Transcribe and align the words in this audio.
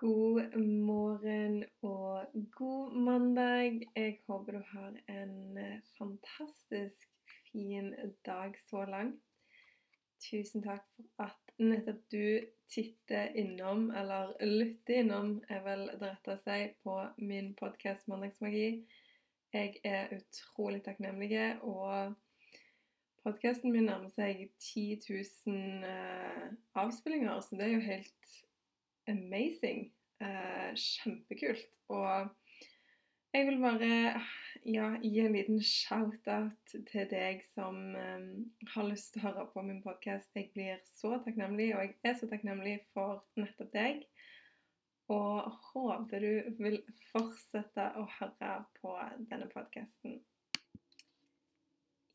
God 0.00 0.56
morgen 0.56 1.64
og 1.82 2.26
god 2.56 2.92
mandag. 2.92 3.80
Jeg 3.96 4.18
håper 4.26 4.52
du 4.52 4.62
har 4.72 4.94
en 5.08 5.58
eh, 5.58 5.80
fantastisk 5.98 7.08
fin 7.52 7.94
dag 8.26 8.54
så 8.70 8.84
langt. 8.84 9.20
Tusen 10.30 10.64
takk 10.64 10.88
for 10.94 11.26
at 11.26 11.52
nettopp 11.58 12.00
du 12.16 12.40
titter 12.72 13.36
innom, 13.36 13.90
eller 13.90 14.32
lytter 14.40 15.02
innom, 15.02 15.36
er 15.52 15.60
vel 15.68 15.86
det 15.92 16.08
rette 16.08 16.32
å 16.32 16.40
si, 16.46 16.58
på 16.80 16.96
min 17.20 17.52
podkast 17.60 18.08
Mandagsmagi. 18.08 18.86
Jeg 19.52 19.82
er 19.84 20.16
utrolig 20.16 20.80
takknemlig, 20.88 21.58
og 21.60 22.16
podkasten 23.20 23.76
min 23.76 23.90
nærmer 23.92 24.16
seg 24.16 24.46
10 24.64 25.10
000 25.44 25.90
eh, 25.92 26.46
avspillinger, 26.88 27.42
så 27.44 27.60
det 27.60 27.68
er 27.68 27.76
jo 27.76 27.90
helt 27.92 28.40
amazing. 29.10 29.88
Eh, 30.20 30.70
kjempekult. 30.76 31.66
Og 31.88 32.28
jeg 33.32 33.46
vil 33.46 33.60
bare 33.62 34.20
ja, 34.66 34.86
gi 35.02 35.20
en 35.22 35.36
liten 35.36 35.60
shout-out 35.64 36.74
til 36.90 37.06
deg 37.10 37.44
som 37.54 37.78
um, 37.94 38.24
har 38.74 38.88
lyst 38.88 39.14
til 39.14 39.22
å 39.22 39.28
høre 39.28 39.46
på 39.54 39.64
min 39.66 39.80
podkast. 39.84 40.34
Jeg 40.36 40.50
blir 40.54 40.80
så 40.98 41.14
takknemlig, 41.24 41.70
og 41.76 41.84
jeg 41.84 41.94
er 42.10 42.18
så 42.18 42.28
takknemlig 42.30 42.80
for 42.94 43.22
nettopp 43.40 43.70
deg. 43.76 44.02
Og 45.10 45.48
håper 45.70 46.26
du 46.26 46.58
vil 46.60 46.80
fortsette 47.10 47.88
å 47.98 48.04
høre 48.18 48.52
på 48.78 48.98
denne 49.30 49.48
podkasten. 49.54 50.20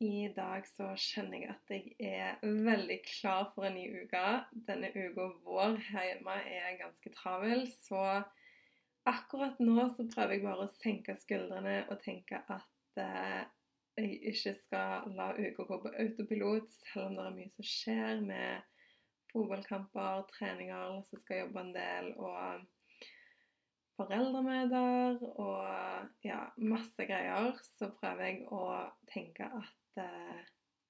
I 0.03 0.27
dag 0.35 0.65
så 0.67 0.89
kjenner 0.99 1.39
jeg 1.39 1.51
at 1.53 1.69
jeg 1.71 1.93
er 2.03 2.39
veldig 2.43 2.97
klar 3.07 3.45
for 3.53 3.63
en 3.63 3.77
ny 3.77 3.85
uke. 4.01 4.23
Denne 4.67 4.89
uka 4.91 5.29
vår 5.45 5.77
her 5.88 6.07
hjemme 6.09 6.35
er 6.51 6.79
ganske 6.81 7.11
travel, 7.15 7.63
så 7.88 8.01
akkurat 9.07 9.61
nå 9.63 9.85
så 9.95 10.03
prøver 10.11 10.35
jeg 10.35 10.43
bare 10.43 10.66
å 10.66 10.73
senke 10.81 11.16
skuldrene 11.21 11.77
og 11.88 12.01
tenke 12.03 12.41
at 12.43 12.99
eh, 12.99 13.45
jeg 13.95 14.19
ikke 14.33 14.53
skal 14.66 15.07
la 15.16 15.29
uka 15.38 15.63
gå 15.63 15.79
på 15.85 15.93
autopilot, 16.03 16.67
selv 16.91 17.13
om 17.13 17.16
det 17.16 17.29
er 17.29 17.38
mye 17.38 17.53
som 17.55 17.69
skjer 17.69 18.25
med 18.27 18.67
fotballkamper, 19.31 20.25
treninger, 20.33 20.99
så 21.07 21.21
skal 21.21 21.38
jeg 21.38 21.45
jobbe 21.45 21.63
en 21.63 21.73
del, 21.75 22.11
og 22.19 22.67
foreldremøter 23.95 25.23
og 25.39 26.27
ja, 26.27 26.43
masse 26.59 27.07
greier. 27.07 27.55
Så 27.77 27.93
prøver 27.95 28.27
jeg 28.27 28.45
å 28.51 28.67
tenke 29.11 29.47
at 29.47 29.84
uh, 30.01 30.41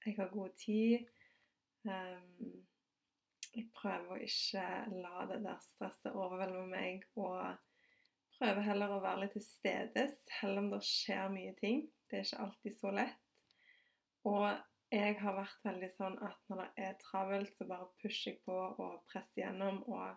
jeg 0.06 0.16
har 0.18 0.32
god 0.32 0.54
tid. 0.60 1.06
Um, 1.86 2.66
jeg 3.56 3.70
prøver 3.76 4.12
å 4.12 4.20
ikke 4.20 4.64
la 5.00 5.26
det 5.30 5.40
der 5.44 5.60
stresset 5.64 6.16
overvelde 6.16 6.66
meg, 6.68 7.06
og 7.16 7.56
prøver 8.36 8.66
heller 8.66 8.92
å 8.92 9.02
være 9.04 9.24
litt 9.24 9.36
til 9.38 9.46
stede, 9.46 10.08
selv 10.40 10.60
om 10.60 10.72
det 10.74 10.82
skjer 10.84 11.30
mye 11.32 11.54
ting. 11.60 11.86
Det 12.06 12.20
er 12.20 12.26
ikke 12.26 12.42
alltid 12.46 12.76
så 12.80 12.92
lett. 12.98 13.40
Og 14.28 14.48
jeg 14.92 15.16
har 15.20 15.38
vært 15.38 15.64
veldig 15.66 15.88
sånn 15.96 16.18
at 16.26 16.38
når 16.50 16.62
det 16.62 16.84
er 16.88 16.98
travelt, 17.00 17.54
så 17.56 17.66
bare 17.70 17.88
pusher 18.02 18.34
jeg 18.34 18.42
på 18.46 18.54
og 18.54 19.00
presser 19.10 19.42
gjennom 19.42 19.80
og 19.88 20.14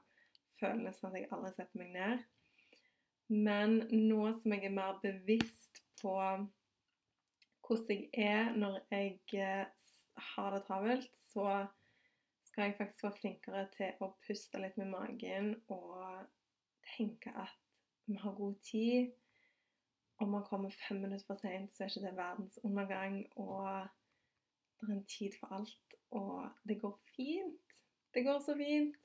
føler 0.59 0.83
nesten 0.89 1.09
at 1.09 1.17
jeg 1.17 1.29
aldri 1.33 1.53
setter 1.55 1.81
meg 1.81 1.95
ned. 1.95 2.27
Men 3.29 3.75
nå 3.93 4.21
som 4.41 4.53
jeg 4.55 4.67
er 4.67 4.75
mer 4.75 4.99
bevisst 5.03 5.81
på 6.01 6.15
hvordan 7.69 7.89
jeg 7.89 8.09
er 8.13 8.55
når 8.57 8.79
jeg 8.91 9.19
eh, 9.33 9.65
har 10.15 10.53
det 10.55 10.63
travelt, 10.65 11.09
så 11.33 11.65
skal 12.43 12.63
jeg 12.63 12.75
faktisk 12.77 13.03
være 13.03 13.19
flinkere 13.21 13.65
til 13.75 14.01
å 14.01 14.13
puste 14.25 14.61
litt 14.61 14.77
med 14.81 14.89
magen 14.89 15.51
og 15.69 16.25
tenke 16.95 17.33
at 17.37 17.53
vi 18.09 18.17
har 18.17 18.33
god 18.33 18.55
tid. 18.65 19.11
Om 20.19 20.33
man 20.33 20.43
kommer 20.43 20.73
fem 20.87 20.97
minutter 20.97 21.25
for 21.27 21.37
sent, 21.39 21.71
så 21.71 21.83
er 21.83 21.91
ikke 21.91 22.07
det 22.07 22.15
verdens 22.17 22.57
undergang. 22.63 23.21
Og 23.35 23.85
det 24.79 24.89
er 24.89 24.95
en 24.95 25.05
tid 25.05 25.37
for 25.39 25.53
alt. 25.59 25.95
Og 26.11 26.49
det 26.67 26.81
går 26.81 26.97
fint. 27.15 27.77
Det 28.13 28.25
går 28.25 28.41
så 28.43 28.57
fint. 28.57 28.97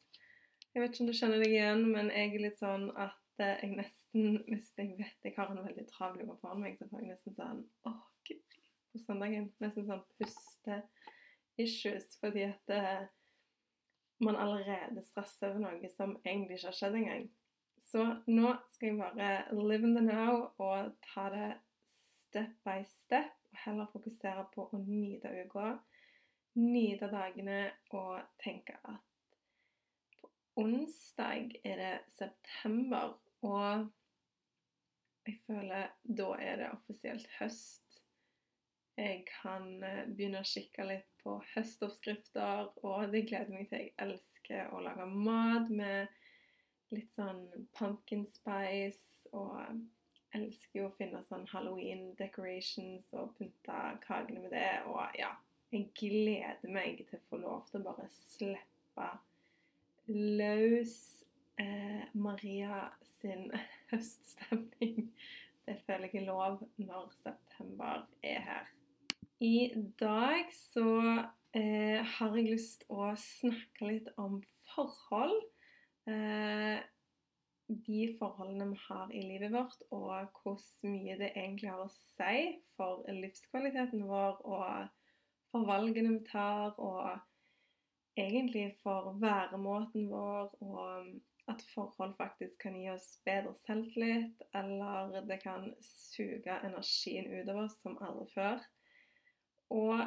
Jeg 0.75 0.83
vet 0.83 0.91
ikke 0.91 1.05
om 1.05 1.13
du 1.13 1.19
kjenner 1.21 1.45
deg 1.45 1.53
igjen, 1.53 1.85
men 1.93 2.11
jeg 2.11 2.33
er 2.33 2.43
litt 2.49 2.59
sånn 2.59 2.89
at 2.97 3.45
eh, 3.45 3.61
jeg 3.61 3.77
nesten 3.77 4.41
Hvis 4.49 4.73
jeg 4.79 4.97
vet 4.99 5.29
jeg 5.29 5.37
har 5.37 5.53
en 5.53 5.63
veldig 5.63 5.85
travel 5.93 6.25
jobb 6.25 6.41
foran 6.41 6.65
meg, 6.65 6.81
så 6.81 6.89
får 6.91 7.05
jeg 7.05 7.13
nesten 7.13 7.37
sånn 7.37 7.63
åh, 7.87 8.01
på 8.93 9.03
søndagen. 9.03 9.51
Nesten 9.62 9.87
sånn 9.89 10.03
puste-issues, 10.19 12.07
fordi 12.23 12.43
at 12.49 12.75
eh, 12.75 13.05
man 14.25 14.39
allerede 14.41 15.03
stresser 15.05 15.53
over 15.53 15.65
noe 15.67 15.91
som 15.97 16.17
egentlig 16.25 16.59
ikke 16.59 16.71
har 16.71 16.79
skjedd 16.79 16.99
engang. 17.01 17.25
Så 17.91 18.05
nå 18.27 18.55
skal 18.75 18.89
jeg 18.89 18.99
bare 18.99 19.55
live 19.55 19.87
in 19.87 19.97
the 19.97 20.03
now 20.03 20.49
og 20.63 20.95
ta 21.13 21.29
det 21.34 21.51
step 21.93 22.55
by 22.67 22.81
step, 22.91 23.34
og 23.53 23.61
heller 23.67 23.91
fokusere 23.93 24.47
på 24.55 24.69
å 24.73 24.81
nyte 24.83 25.31
uka. 25.45 25.75
Nyte 26.59 27.11
dagene 27.11 27.61
og 27.95 28.23
tenke 28.43 28.79
at 28.87 29.03
på 30.55 30.63
onsdag 30.63 31.55
er 31.67 31.81
det 31.81 31.95
september, 32.15 33.17
og 33.43 33.89
jeg 35.27 35.41
føler 35.47 35.89
da 36.05 36.29
er 36.39 36.61
det 36.61 36.69
offisielt 36.71 37.27
høst. 37.41 37.84
Jeg 38.97 39.25
kan 39.27 39.82
eh, 39.82 40.05
begynne 40.06 40.43
å 40.44 40.47
kikke 40.47 40.87
litt 40.87 41.09
på 41.25 41.38
høstoppskrifter, 41.55 42.69
og 42.87 43.09
det 43.10 43.25
gleder 43.27 43.50
meg 43.50 43.66
til. 43.71 43.88
Jeg 43.88 43.97
elsker 44.05 44.71
å 44.71 44.82
lage 44.84 45.06
mat 45.10 45.72
med 45.72 46.12
litt 46.94 47.10
sånn 47.16 47.43
pumpkin 47.75 48.22
spice, 48.31 49.27
og 49.34 49.59
elsker 50.34 50.78
jo 50.78 50.87
å 50.88 50.94
finne 50.94 51.22
sånn 51.27 51.47
halloween 51.50 52.12
decorations 52.19 53.10
og 53.19 53.34
pynte 53.38 53.81
kakene 54.04 54.44
med 54.44 54.54
det. 54.54 54.71
Og 54.87 55.19
ja, 55.19 55.33
jeg 55.75 55.91
gleder 55.99 56.71
meg 56.71 57.03
til 57.09 57.19
å 57.19 57.27
få 57.31 57.43
lov 57.43 57.66
til 57.71 57.81
å 57.81 57.88
bare 57.88 58.06
slippe 58.15 59.09
løs 60.06 60.94
eh, 61.59 62.06
Maria 62.15 62.84
sin 63.16 63.49
høststemning. 63.91 65.10
Det 65.65 65.81
føler 65.87 66.12
jeg 66.12 66.22
er 66.22 66.31
lov 66.31 66.62
når 66.77 67.10
september 67.25 68.04
er 68.22 68.43
her. 68.44 68.72
I 69.43 69.72
dag 69.99 70.50
så 70.55 70.89
eh, 71.56 72.00
har 72.06 72.37
jeg 72.39 72.53
lyst 72.53 72.84
å 72.93 73.11
snakke 73.19 73.89
litt 73.89 74.11
om 74.21 74.39
forhold. 74.71 75.41
Eh, 76.06 76.78
de 77.67 78.00
forholdene 78.19 78.71
vi 78.71 78.81
har 78.84 79.11
i 79.11 79.22
livet 79.25 79.53
vårt, 79.55 79.83
og 79.91 80.39
hvor 80.43 80.61
mye 80.87 81.17
det 81.19 81.33
egentlig 81.33 81.72
har 81.72 81.83
å 81.83 81.91
si 82.15 82.61
for 82.77 83.03
livskvaliteten 83.09 84.05
vår 84.06 84.43
og 84.45 84.91
for 85.51 85.66
valgene 85.66 86.12
vi 86.19 86.22
tar, 86.28 86.77
og 86.78 87.19
egentlig 88.21 88.69
for 88.83 89.16
væremåten 89.22 90.11
vår, 90.12 90.53
og 90.61 91.15
at 91.51 91.65
forhold 91.75 92.15
faktisk 92.16 92.60
kan 92.63 92.77
gi 92.78 92.86
oss 92.92 93.09
bedre 93.27 93.57
selvtillit, 93.65 94.45
eller 94.54 95.25
det 95.28 95.41
kan 95.42 95.66
suge 95.83 96.60
energien 96.69 97.33
ut 97.33 97.51
av 97.51 97.65
oss 97.65 97.81
som 97.83 97.98
aldri 98.04 98.31
før. 98.36 98.63
Og 99.72 100.01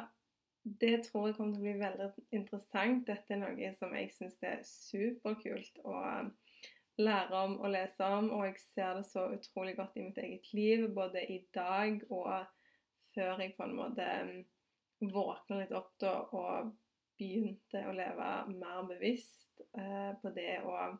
det 0.62 1.04
tror 1.06 1.28
jeg 1.28 1.36
kommer 1.38 1.54
til 1.54 1.62
å 1.62 1.66
bli 1.66 1.76
veldig 1.80 2.08
interessant. 2.36 3.06
Dette 3.08 3.34
er 3.34 3.40
noe 3.42 3.72
som 3.78 3.94
jeg 3.96 4.12
syns 4.14 4.38
er 4.44 4.60
superkult 4.66 5.80
å 5.84 6.02
lære 6.98 7.40
om 7.46 7.56
og 7.62 7.72
lese 7.72 8.04
om, 8.18 8.30
og 8.34 8.44
jeg 8.48 8.58
ser 8.74 8.98
det 8.98 9.06
så 9.06 9.28
utrolig 9.32 9.76
godt 9.78 9.96
i 9.96 10.04
mitt 10.08 10.18
eget 10.18 10.52
liv, 10.52 10.88
både 10.94 11.22
i 11.30 11.40
dag 11.54 12.00
og 12.10 12.48
før 13.14 13.42
jeg 13.42 13.54
på 13.56 13.66
en 13.68 13.76
måte 13.78 14.08
våkna 14.98 15.60
litt 15.60 15.74
opp 15.78 15.92
da 16.02 16.14
og 16.34 16.72
begynte 17.18 17.84
å 17.86 17.94
leve 17.94 18.30
mer 18.50 18.82
bevisst 18.90 19.62
eh, 19.78 20.10
på 20.22 20.34
det 20.34 20.58
å 20.66 20.96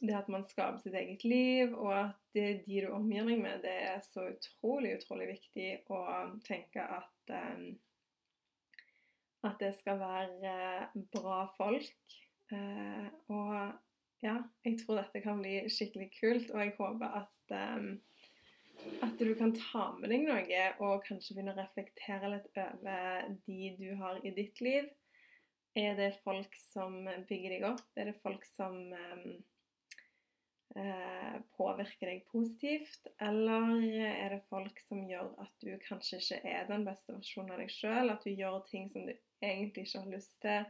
det 0.00 0.12
at 0.12 0.26
man 0.28 0.44
skaper 0.44 0.80
sitt 0.82 0.96
eget 0.98 1.22
liv, 1.24 1.72
og 1.72 1.92
at 1.96 2.16
det 2.36 2.62
de 2.66 2.82
du 2.84 2.90
omgir 2.92 3.24
deg 3.24 3.40
med, 3.40 3.62
det 3.64 3.76
er 3.86 4.02
så 4.04 4.26
utrolig, 4.28 4.96
utrolig 4.98 5.30
viktig 5.30 5.68
å 5.88 6.00
tenke 6.44 6.84
at 6.84 7.15
um, 7.34 7.66
at 9.46 9.58
det 9.62 9.72
skal 9.78 10.00
være 10.00 11.06
bra 11.14 11.44
folk. 11.56 12.16
Uh, 12.52 13.06
og 13.32 13.56
ja, 14.24 14.36
jeg 14.64 14.78
tror 14.82 15.00
dette 15.02 15.22
kan 15.24 15.40
bli 15.42 15.58
skikkelig 15.70 16.10
kult, 16.16 16.52
og 16.54 16.62
jeg 16.62 16.76
håper 16.78 17.18
at, 17.20 17.56
at 19.04 19.18
du 19.20 19.34
kan 19.38 19.52
ta 19.54 19.90
med 19.98 20.10
deg 20.10 20.24
noe 20.24 20.62
og 20.80 21.04
kanskje 21.04 21.36
begynne 21.36 21.52
å 21.52 21.58
reflektere 21.58 22.30
litt 22.32 22.48
over 22.62 23.28
de 23.46 23.74
du 23.76 23.90
har 24.00 24.22
i 24.24 24.32
ditt 24.34 24.62
liv. 24.64 24.88
Er 25.76 25.98
det 25.98 26.14
folk 26.24 26.56
som 26.72 27.04
bygger 27.28 27.52
deg 27.52 27.68
opp? 27.68 27.84
Er 28.00 28.08
det 28.08 28.16
folk 28.22 28.46
som 28.54 28.78
um, 28.88 29.36
påvirker 31.56 32.10
deg 32.10 32.24
positivt? 32.32 33.06
Eller 33.22 33.70
er 34.06 34.34
det 34.34 34.42
folk 34.50 34.80
som 34.88 35.04
gjør 35.08 35.30
at 35.42 35.52
du 35.62 35.70
kanskje 35.84 36.18
ikke 36.20 36.40
er 36.50 36.66
den 36.68 36.84
beste 36.86 37.14
versjonen 37.14 37.54
av 37.54 37.62
deg 37.62 37.72
sjøl? 37.72 38.12
At 38.12 38.26
du 38.26 38.32
gjør 38.32 38.60
ting 38.68 38.90
som 38.92 39.06
du 39.06 39.14
egentlig 39.44 39.86
ikke 39.86 40.02
har 40.02 40.12
lyst 40.12 40.36
til, 40.42 40.66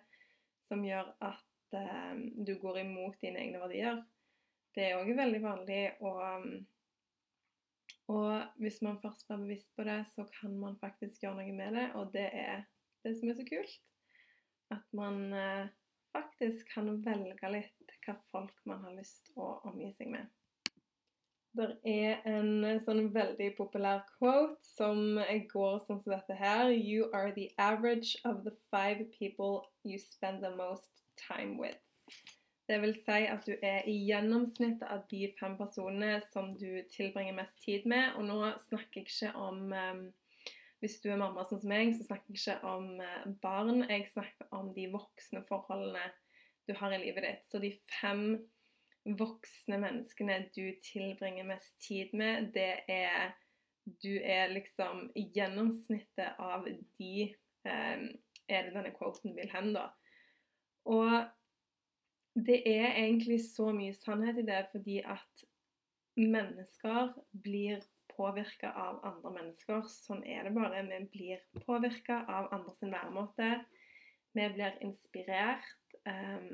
som 0.69 0.85
gjør 0.85 1.11
at 1.25 1.77
um, 1.77 2.23
du 2.45 2.55
går 2.61 2.83
imot 2.83 3.19
dine 3.23 3.43
egne 3.43 3.61
verdier. 3.63 4.03
Det 4.77 4.89
er 4.91 4.99
òg 4.99 5.13
veldig 5.17 5.41
vanlig, 5.41 5.83
og, 6.05 6.49
og 8.13 8.61
hvis 8.61 8.83
man 8.85 8.99
først 9.01 9.25
blir 9.29 9.45
bevisst 9.47 9.73
på 9.77 9.87
det, 9.89 10.03
så 10.13 10.27
kan 10.41 10.53
man 10.61 10.77
faktisk 10.83 11.23
gjøre 11.25 11.41
noe 11.41 11.57
med 11.57 11.79
det, 11.79 11.87
og 11.97 12.13
det 12.13 12.29
er 12.29 12.67
det 13.07 13.15
som 13.17 13.31
er 13.33 13.39
så 13.39 13.47
kult. 13.49 13.79
At 14.75 14.85
man 14.99 15.23
uh, 15.33 15.71
faktisk 16.17 16.75
kan 16.75 16.91
velge 17.05 17.53
litt 17.53 17.95
hva 18.07 18.17
folk 18.33 18.59
man 18.69 18.83
har 18.87 18.97
lyst 18.97 19.25
til 19.29 19.43
å 19.43 19.53
omgi 19.69 19.93
seg 19.99 20.13
med. 20.15 20.27
Det 21.57 21.71
er 21.89 22.21
en 22.29 22.81
sånn 22.85 23.07
veldig 23.15 23.49
populær 23.57 24.03
quote 24.19 24.61
som 24.77 25.17
går 25.53 25.79
sånn 25.87 26.03
som 26.03 26.13
dette 26.13 26.37
her. 26.37 26.69
You 26.69 27.09
are 27.17 27.33
the 27.33 27.49
average 27.57 28.19
of 28.29 28.43
the 28.45 28.53
five 28.69 29.07
people 29.15 29.65
you 29.83 29.99
spend 29.99 30.45
the 30.45 30.53
most 30.53 31.07
time 31.17 31.57
with. 31.57 31.81
Det 32.69 32.81
vil 32.83 32.93
si 32.99 33.25
at 33.31 33.47
du 33.47 33.55
er 33.63 33.87
i 33.89 33.95
gjennomsnittet 34.09 34.85
av 34.91 35.07
de 35.11 35.31
fem 35.41 35.57
personene 35.57 36.19
som 36.33 36.53
du 36.59 36.83
tilbringer 36.93 37.39
mest 37.39 37.57
tid 37.65 37.87
med. 37.89 38.19
Og 38.19 38.27
nå 38.29 38.53
snakker 38.67 39.01
jeg 39.01 39.09
ikke 39.09 39.33
om 39.39 39.73
um, 39.73 40.07
Hvis 40.83 40.99
du 41.01 41.09
er 41.09 41.21
mamma 41.21 41.47
sånn 41.49 41.63
som 41.63 41.73
meg, 41.73 41.95
så 41.97 42.05
snakker 42.05 42.35
jeg 42.35 42.43
ikke 42.43 42.73
om 42.75 43.01
uh, 43.01 43.31
barn. 43.43 43.87
Jeg 43.89 44.11
snakker 44.13 44.51
om 44.55 44.69
de 44.77 44.89
voksne 44.93 45.43
forholdene 45.49 46.05
du 46.67 46.75
har 46.77 46.93
i 46.93 47.01
livet 47.01 47.25
ditt. 47.25 47.49
Så 47.49 47.61
de 47.63 47.73
fem 48.01 48.37
voksne 49.19 49.79
menneskene 49.79 50.41
du 50.57 50.65
tilbringer 50.83 51.47
mest 51.47 51.77
tid 51.87 52.15
med, 52.17 52.53
det 52.55 52.85
er 52.91 53.35
Du 53.87 54.19
er 54.19 54.49
liksom 54.51 55.13
gjennomsnittet 55.15 56.41
av 56.43 56.65
de 56.99 57.35
um, 57.63 58.09
Er 58.51 58.67
det 58.67 58.73
denne 58.75 58.91
quoten 58.99 59.37
vil 59.37 59.51
hen, 59.53 59.71
da? 59.77 59.93
Og 60.91 61.13
det 62.35 62.61
er 62.67 62.99
egentlig 62.99 63.39
så 63.47 63.71
mye 63.73 63.95
sannhet 63.95 64.41
i 64.43 64.47
det 64.47 64.65
fordi 64.73 64.99
at 65.07 65.45
mennesker 66.19 67.15
blir 67.31 67.85
påvirka 68.17 68.73
av 68.73 69.01
andre 69.07 69.33
mennesker. 69.39 69.85
Sånn 69.93 70.25
er 70.27 70.47
det 70.47 70.55
bare. 70.57 70.83
Vi 70.89 71.01
blir 71.13 71.45
påvirka 71.67 72.23
av 72.27 72.51
andres 72.55 72.83
væremåte. 72.83 73.51
Vi 74.37 74.49
blir 74.53 74.75
inspirert 74.85 75.97
eh, 76.05 76.49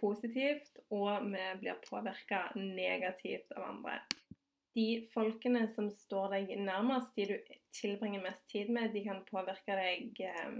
positivt, 0.00 0.80
og 0.90 1.28
vi 1.30 1.44
blir 1.60 1.78
påvirka 1.86 2.48
negativt 2.56 3.52
av 3.56 3.68
andre. 3.72 4.00
De 4.74 4.88
folkene 5.14 5.66
som 5.74 5.90
står 6.04 6.34
deg 6.34 6.50
nærmest, 6.62 7.14
de 7.16 7.28
du 7.30 7.54
tilbringer 7.78 8.22
mest 8.22 8.44
tid 8.50 8.70
med, 8.74 8.92
de 8.94 9.04
kan 9.06 9.22
påvirke 9.30 9.78
deg 9.78 10.20
eh, 10.26 10.58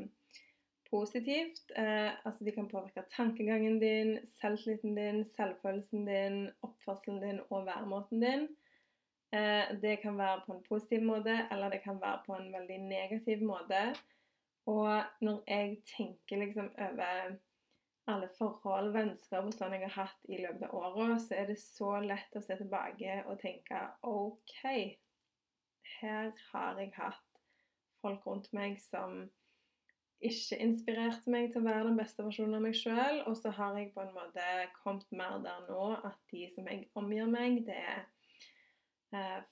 positivt. 0.90 1.70
Eh, 1.76 2.10
altså 2.24 2.44
de 2.44 2.54
kan 2.54 2.70
påvirke 2.70 3.04
tankegangen 3.14 3.78
din, 3.82 4.16
selvtilliten 4.40 4.94
din, 4.96 5.24
selvfølelsen 5.36 6.06
din, 6.08 6.40
oppførselen 6.62 7.20
din 7.22 7.42
og 7.50 7.66
væremåten 7.66 8.24
din. 8.24 8.48
Eh, 9.32 9.74
det 9.82 9.98
kan 10.02 10.16
være 10.18 10.42
på 10.46 10.54
en 10.54 10.62
positiv 10.68 11.02
måte, 11.04 11.34
eller 11.52 11.70
det 11.70 11.82
kan 11.84 12.00
være 12.00 12.22
på 12.26 12.36
en 12.38 12.52
veldig 12.52 12.78
negativ 12.78 13.42
måte. 13.44 13.82
Og 14.68 15.02
når 15.20 15.42
jeg 15.48 15.76
tenker 15.96 16.40
liksom 16.44 16.70
over 16.78 17.36
alle 18.08 18.28
forhold, 18.38 18.92
vennskap 18.92 19.44
og 19.44 19.52
sånn 19.56 19.74
jeg 19.76 19.84
har 19.84 20.06
hatt 20.06 20.28
i 20.32 20.40
løpet 20.40 20.68
av 20.68 20.76
åra, 20.80 21.18
så 21.20 21.36
er 21.36 21.50
det 21.50 21.58
så 21.60 21.98
lett 22.04 22.36
å 22.36 22.44
se 22.44 22.56
tilbake 22.56 23.22
og 23.28 23.40
tenke 23.42 23.82
OK, 24.08 24.60
her 25.98 26.32
har 26.50 26.80
jeg 26.80 26.94
hatt 26.96 27.42
folk 28.00 28.24
rundt 28.26 28.48
meg 28.56 28.78
som 28.80 29.26
ikke 30.24 30.58
inspirerte 30.62 31.30
meg 31.30 31.52
til 31.52 31.62
å 31.62 31.68
være 31.68 31.86
den 31.90 31.98
beste 31.98 32.24
versjonen 32.26 32.58
av 32.58 32.64
meg 32.64 32.76
sjøl. 32.76 33.22
Og 33.30 33.36
så 33.38 33.52
har 33.54 33.76
jeg 33.78 33.92
på 33.94 34.02
en 34.02 34.14
måte 34.16 34.46
kommet 34.80 35.06
mer 35.14 35.36
der 35.44 35.66
nå 35.68 35.92
at 35.98 36.18
de 36.32 36.48
som 36.54 36.66
jeg 36.70 36.88
omgir 36.98 37.28
meg, 37.30 37.60
det 37.68 37.76
er 37.76 38.06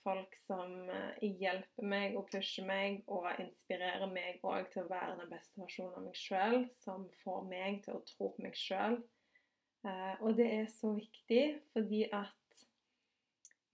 folk 0.02 0.34
som 0.44 0.72
eh, 0.92 1.28
hjelper 1.40 1.86
meg 1.88 2.16
og 2.18 2.26
pusher 2.28 2.66
meg 2.68 2.98
og 3.08 3.28
inspirerer 3.40 4.08
meg 4.10 4.42
òg 4.44 4.68
til 4.72 4.84
å 4.84 4.90
være 4.90 5.16
den 5.22 5.30
beste 5.32 5.60
versjonen 5.62 5.96
av 5.96 6.04
meg 6.04 6.18
sjøl. 6.20 6.58
Som 6.84 7.06
får 7.22 7.46
meg 7.48 7.82
til 7.86 7.96
å 7.96 8.04
tro 8.10 8.30
på 8.34 8.44
meg 8.44 8.58
sjøl. 8.60 8.98
Eh, 9.86 10.14
og 10.20 10.36
det 10.36 10.48
er 10.58 10.68
så 10.74 10.92
viktig 10.98 11.44
fordi 11.72 12.04
at 12.12 12.66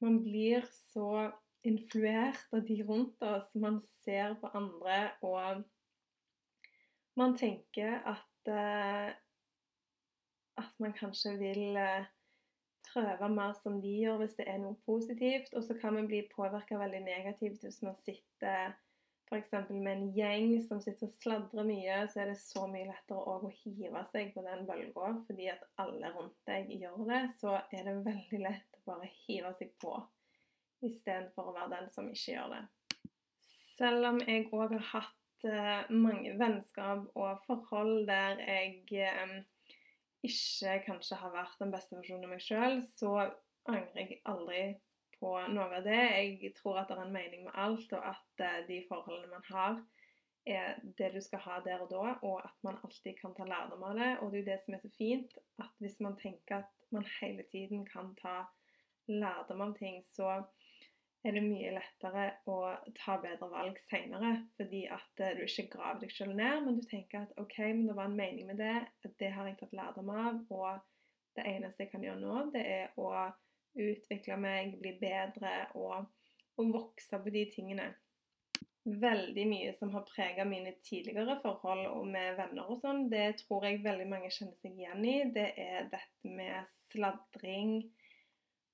man 0.03 0.21
blir 0.23 0.67
så 0.93 1.33
influert 1.67 2.47
av 2.55 2.63
de 2.67 2.79
rundt 2.87 3.27
oss. 3.27 3.51
Man 3.55 3.81
ser 4.03 4.37
på 4.39 4.51
andre 4.55 5.03
og 5.27 5.65
man 7.19 7.37
tenker 7.37 7.99
at 8.09 8.51
eh, 8.51 9.13
at 10.61 10.73
man 10.83 10.93
kanskje 10.93 11.37
vil 11.41 11.77
eh, 11.81 12.05
prøve 12.93 13.29
mer 13.33 13.57
som 13.63 13.81
de 13.83 13.91
gjør 14.03 14.23
hvis 14.23 14.39
det 14.39 14.47
er 14.53 14.63
noe 14.63 14.79
positivt. 14.87 15.53
Og 15.57 15.65
så 15.67 15.77
kan 15.81 15.97
man 15.97 16.09
bli 16.11 16.23
påvirka 16.33 16.79
veldig 16.81 17.03
negativt 17.05 17.65
hvis 17.65 17.83
man 17.87 17.99
sitter 18.07 18.75
f.eks. 19.33 19.71
med 19.71 19.93
en 19.93 20.09
gjeng 20.13 20.59
som 20.69 20.81
sitter 20.85 21.09
og 21.09 21.15
sladrer 21.23 21.65
mye, 21.65 22.03
så 22.13 22.21
er 22.21 22.33
det 22.33 22.41
så 22.43 22.67
mye 22.69 22.89
lettere 22.91 23.23
å 23.33 23.53
hive 23.63 24.03
seg 24.13 24.35
på 24.35 24.45
den 24.45 24.67
bølga. 24.69 25.15
Fordi 25.29 25.49
at 25.53 25.65
alle 25.81 26.13
rundt 26.13 26.37
deg 26.49 26.69
gjør 26.77 27.07
det, 27.09 27.23
så 27.41 27.57
er 27.73 27.89
det 27.89 27.97
veldig 28.05 28.43
lett 28.45 28.79
å 28.79 28.85
bare 28.93 29.09
hive 29.23 29.55
seg 29.59 29.73
på 29.81 29.97
istedenfor 30.83 31.51
å 31.51 31.57
være 31.57 31.77
den 31.77 31.91
som 31.95 32.09
ikke 32.11 32.35
gjør 32.35 32.55
det. 32.57 32.63
Selv 33.79 34.09
om 34.13 34.21
jeg 34.27 34.49
òg 34.53 34.75
har 34.77 34.89
hatt 34.91 35.47
uh, 35.49 35.91
mange 35.95 36.35
vennskap 36.39 37.09
og 37.19 37.45
forhold 37.47 38.05
der 38.11 38.43
jeg 38.43 39.07
um, 39.23 39.37
ikke 40.23 40.79
kanskje 40.87 41.19
har 41.19 41.35
vært 41.35 41.59
den 41.61 41.73
beste 41.75 41.99
versjonen 41.99 42.29
av 42.29 42.35
meg 42.35 42.45
sjøl, 42.45 42.81
så 42.99 43.13
angrer 43.71 44.01
jeg 44.01 44.21
aldri 44.31 44.63
på 45.19 45.33
noe 45.55 45.79
av 45.79 45.87
det. 45.87 46.03
Jeg 46.43 46.55
tror 46.59 46.81
at 46.81 46.91
det 46.91 46.99
er 46.99 47.05
en 47.07 47.15
mening 47.15 47.45
med 47.47 47.59
alt, 47.65 47.93
og 47.95 48.07
at 48.13 48.43
uh, 48.43 48.61
de 48.69 48.81
forholdene 48.89 49.31
man 49.31 49.47
har, 49.51 49.83
er 50.47 50.81
det 50.99 51.13
du 51.15 51.21
skal 51.23 51.43
ha 51.45 51.61
der 51.63 51.85
og 51.85 51.91
da, 51.93 52.17
og 52.27 52.41
at 52.43 52.65
man 52.67 52.81
alltid 52.83 53.15
kan 53.21 53.35
ta 53.37 53.47
lærdom 53.47 53.85
av 53.87 53.99
det. 53.99 54.11
Og 54.21 54.33
det 54.33 54.41
er 54.41 54.43
jo 54.43 54.51
det 54.51 54.59
som 54.65 54.75
er 54.75 54.83
så 54.83 54.91
fint, 54.97 55.37
at 55.63 55.77
hvis 55.83 56.01
man 56.03 56.19
tenker 56.19 56.65
at 56.65 56.89
man 56.95 57.07
hele 57.21 57.47
tiden 57.53 57.87
kan 57.87 58.11
ta 58.19 58.41
lærdom 59.11 59.63
av 59.69 59.77
ting, 59.79 60.03
så 60.15 60.41
er 61.23 61.37
det 61.37 61.43
mye 61.45 61.71
lettere 61.77 62.25
å 62.51 62.57
ta 62.99 63.17
bedre 63.23 63.49
valg 63.53 63.79
seinere. 63.87 64.33
Fordi 64.57 64.83
at 64.91 65.23
eh, 65.23 65.37
du 65.39 65.45
ikke 65.47 65.69
graver 65.77 66.03
deg 66.05 66.15
selv 66.15 66.37
ned, 66.39 66.65
men 66.67 66.81
du 66.81 66.87
tenker 66.89 67.25
at 67.27 67.37
OK, 67.41 67.59
men 67.69 67.87
det 67.89 67.97
var 67.99 68.11
en 68.11 68.19
mening 68.19 68.49
med 68.51 68.59
det. 68.63 68.75
Det 69.21 69.31
har 69.35 69.49
jeg 69.49 69.61
tatt 69.61 69.77
lærdom 69.79 70.11
av. 70.15 70.41
Og 70.51 70.83
det 71.39 71.47
eneste 71.49 71.85
jeg 71.85 71.93
kan 71.93 72.05
gjøre 72.05 72.21
nå, 72.21 72.39
det 72.55 72.65
er 72.67 73.01
å 73.01 73.13
utvikle 73.73 74.37
meg, 74.37 74.77
bli 74.83 74.97
bedre 75.01 75.53
og, 75.81 76.11
og 76.61 76.75
vokse 76.75 77.21
på 77.23 77.33
de 77.33 77.47
tingene. 77.55 77.89
Veldig 78.83 79.45
mye 79.47 79.73
som 79.79 79.93
har 79.95 80.03
prega 80.09 80.45
mine 80.45 80.75
tidligere 80.83 81.39
forhold 81.41 81.87
og 81.87 82.09
med 82.11 82.35
venner 82.35 82.67
og 82.67 82.83
sånn, 82.83 83.07
det 83.13 83.39
tror 83.45 83.69
jeg 83.69 83.85
veldig 83.85 84.09
mange 84.11 84.31
kjenner 84.35 84.59
seg 84.59 84.75
igjen 84.75 85.07
i. 85.07 85.17
Det 85.33 85.49
er 85.55 85.87
dette 85.93 86.35
med 86.35 86.73
sladring, 86.91 87.77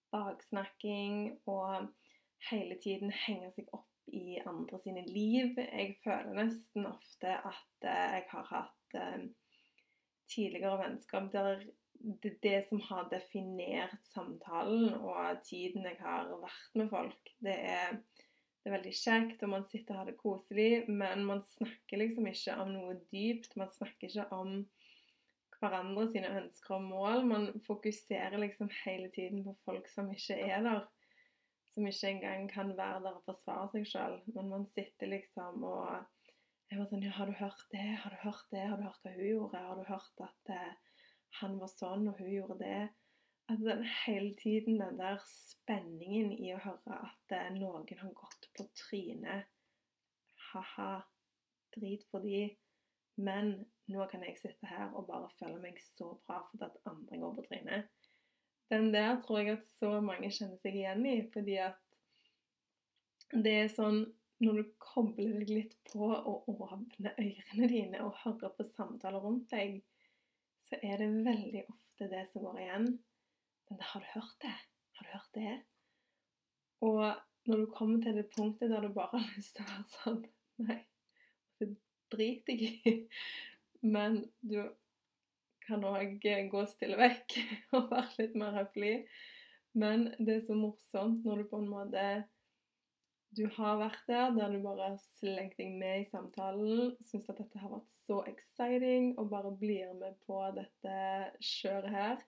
baksnakking 0.09 1.37
og 1.53 1.91
hele 2.51 2.79
tiden 2.83 3.13
henge 3.27 3.51
seg 3.55 3.69
opp 3.77 3.87
i 4.13 4.39
andre 4.47 4.79
sine 4.81 5.05
liv. 5.09 5.59
Jeg 5.59 5.99
føler 6.05 6.37
nesten 6.37 6.87
ofte 6.89 7.35
at 7.37 7.89
eh, 7.89 8.15
jeg 8.19 8.25
har 8.31 8.49
hatt 8.53 8.97
eh, 8.97 9.27
tidligere 10.29 10.81
vennskap 10.83 11.29
der 11.33 11.67
det, 11.99 12.37
det 12.43 12.69
som 12.69 12.81
har 12.87 13.09
definert 13.11 13.99
samtalen 14.13 14.95
og 15.01 15.41
tiden 15.47 15.87
jeg 15.89 15.99
har 16.01 16.29
vært 16.31 16.79
med 16.79 16.91
folk, 16.93 17.33
det 17.43 17.57
er, 17.73 17.97
det 17.99 18.71
er 18.71 18.77
veldig 18.77 18.95
kjekt, 18.95 19.43
og 19.43 19.53
man 19.55 19.67
sitter 19.71 19.97
og 19.97 20.03
har 20.03 20.11
det 20.11 20.19
koselig, 20.21 20.73
men 20.89 21.25
man 21.27 21.43
snakker 21.57 22.03
liksom 22.03 22.29
ikke 22.31 22.55
om 22.63 22.71
noe 22.75 22.99
dypt. 23.11 23.57
Man 23.59 23.73
snakker 23.75 24.11
ikke 24.11 24.29
om 24.37 24.61
hverandre 25.59 26.07
sine 26.13 26.31
ønsker 26.39 26.77
og 26.77 26.87
mål. 26.87 27.25
Man 27.27 27.49
fokuserer 27.67 28.39
liksom 28.39 28.71
hele 28.85 29.11
tiden 29.15 29.43
på 29.47 29.57
folk 29.67 29.91
som 29.91 30.11
ikke 30.15 30.39
er 30.39 30.63
der 30.67 30.85
som 31.79 31.87
ikke 31.87 32.09
engang 32.11 32.49
kan 32.51 32.71
være 32.77 33.03
der 33.05 33.17
og 33.21 33.27
forsvare 33.27 33.69
seg 33.71 33.85
sjøl. 33.87 34.17
Men 34.35 34.49
man 34.51 34.65
sitter 34.75 35.13
liksom 35.13 35.63
og 35.63 36.01
jeg 36.69 36.79
var 36.79 36.89
sånn, 36.91 37.05
ja, 37.07 37.11
'Har 37.17 37.27
du 37.31 37.33
hørt 37.33 37.63
det? 37.73 37.85
Har 38.03 38.11
du 38.13 38.17
hørt 38.21 38.49
det? 38.51 38.65
Har 38.69 38.77
du 38.77 38.83
hørt 38.83 39.05
hva 39.05 39.13
hun 39.15 39.25
gjorde? 39.25 39.61
Har 39.67 39.77
du 39.79 39.85
hørt 39.89 40.21
at 40.21 40.51
eh, 40.53 40.75
han 41.41 41.55
var 41.61 41.71
sånn, 41.73 42.09
og 42.11 42.19
hun 42.19 42.29
gjorde 42.29 42.59
det?' 42.59 42.89
At 43.49 43.63
den 43.65 43.85
hele 44.05 44.35
tiden 44.37 44.77
den 44.83 44.99
der 44.99 45.23
spenningen 45.25 46.35
i 46.37 46.51
å 46.53 46.61
høre 46.61 46.99
at 47.07 47.33
eh, 47.33 47.49
noen 47.55 47.87
har 48.03 48.13
gått 48.13 48.51
på 48.59 48.67
trynet. 48.77 49.49
Ha-ha, 50.51 50.91
drit 51.79 52.05
for 52.11 52.21
de. 52.21 52.43
Men 53.17 53.55
nå 53.89 54.05
kan 54.13 54.27
jeg 54.27 54.37
sitte 54.37 54.69
her 54.69 54.93
og 54.93 55.09
bare 55.09 55.33
føle 55.39 55.63
meg 55.63 55.81
så 55.81 56.11
bra 56.27 56.43
fordi 56.51 56.69
at 56.69 56.83
andre 56.93 57.23
går 57.23 57.35
på 57.39 57.47
trynet. 57.49 57.89
Den 58.69 58.91
der 58.93 59.21
tror 59.25 59.41
jeg 59.41 59.59
at 59.59 59.69
så 59.79 59.95
mange 60.05 60.31
kjenner 60.31 60.59
seg 60.63 60.77
igjen 60.77 61.07
i, 61.09 61.19
fordi 61.33 61.57
at 61.65 61.79
det 63.33 63.55
er 63.65 63.71
sånn 63.73 64.03
når 64.45 64.61
du 64.61 64.67
kobler 64.83 65.39
deg 65.41 65.51
litt 65.51 65.75
på 65.91 66.09
og 66.13 66.47
åpner 66.53 67.17
ørene 67.19 67.69
dine 67.71 68.03
og 68.05 68.19
hører 68.23 68.53
på 68.55 68.67
samtaler 68.71 69.23
rundt 69.25 69.49
deg, 69.51 69.81
så 70.69 70.79
er 70.85 71.01
det 71.03 71.09
veldig 71.27 71.65
ofte 71.73 72.11
det 72.13 72.25
som 72.31 72.45
går 72.45 72.61
igjen. 72.63 72.87
Men 73.69 73.83
har 73.91 74.05
du 74.05 74.13
hørt 74.13 74.37
det? 74.45 74.55
Har 74.99 75.09
du 75.09 75.15
hørt 75.17 75.35
det? 75.35 75.57
Og 76.87 77.03
når 77.49 77.65
du 77.65 77.67
kommer 77.75 78.03
til 78.05 78.19
det 78.21 78.29
punktet 78.37 78.71
der 78.71 78.85
du 78.85 78.95
bare 78.95 79.19
har 79.19 79.35
lyst 79.35 79.57
til 79.57 79.67
å 79.67 79.73
være 79.73 79.89
sånn 79.97 80.23
Nei, 80.59 80.81
det 81.63 81.69
driter 82.11 82.59
jeg 82.59 82.79
i. 82.91 82.95
Men 83.87 84.25
du 84.43 84.57
kan 85.69 85.85
òg 85.85 86.25
gå 86.53 86.65
stille 86.73 86.99
vekk 86.99 87.39
og 87.77 87.93
være 87.93 88.17
litt 88.23 88.41
mer 88.41 88.57
høflig. 88.57 88.97
Men 89.79 90.09
det 90.19 90.39
er 90.39 90.45
så 90.49 90.57
morsomt 90.59 91.25
når 91.29 91.43
du 91.43 91.51
på 91.53 91.63
en 91.63 91.71
måte 91.71 92.09
du 93.37 93.45
har 93.59 93.77
vært 93.77 94.07
der, 94.09 94.31
der 94.33 94.53
du 94.55 94.63
bare 94.65 94.87
har 94.95 95.01
slengt 95.19 95.59
deg 95.61 95.75
med 95.77 96.03
i 96.03 96.09
samtalen, 96.09 96.95
syns 97.05 97.29
at 97.29 97.37
dette 97.41 97.61
har 97.61 97.75
vært 97.75 97.93
så 98.07 98.23
exciting, 98.31 99.13
og 99.21 99.29
bare 99.33 99.53
blir 99.61 99.93
med 99.99 100.17
på 100.27 100.41
dette 100.57 100.95
kjøret 101.45 101.93
her, 101.93 102.25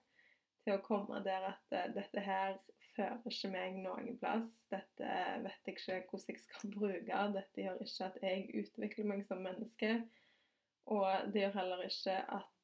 til 0.61 0.77
å 0.77 0.83
komme 0.85 1.23
der 1.25 1.47
at 1.49 1.73
uh, 1.73 1.87
dette 1.95 2.21
her 2.21 2.59
fører 2.91 3.33
ikke 3.33 3.49
meg 3.49 3.79
noen 3.81 4.17
plass. 4.21 4.53
Dette 4.69 5.15
vet 5.41 5.69
jeg 5.71 5.77
ikke 5.79 5.99
hvordan 6.11 6.35
jeg 6.35 6.43
skal 6.45 6.73
bruke. 6.77 7.21
Dette 7.37 7.65
gjør 7.65 7.81
ikke 7.87 8.09
at 8.11 8.19
jeg 8.21 8.47
utvikler 8.61 9.09
meg 9.09 9.25
som 9.25 9.41
menneske. 9.41 9.95
Og 10.91 11.33
det 11.33 11.47
gjør 11.47 11.57
heller 11.57 11.85
ikke 11.87 12.17
at 12.37 12.60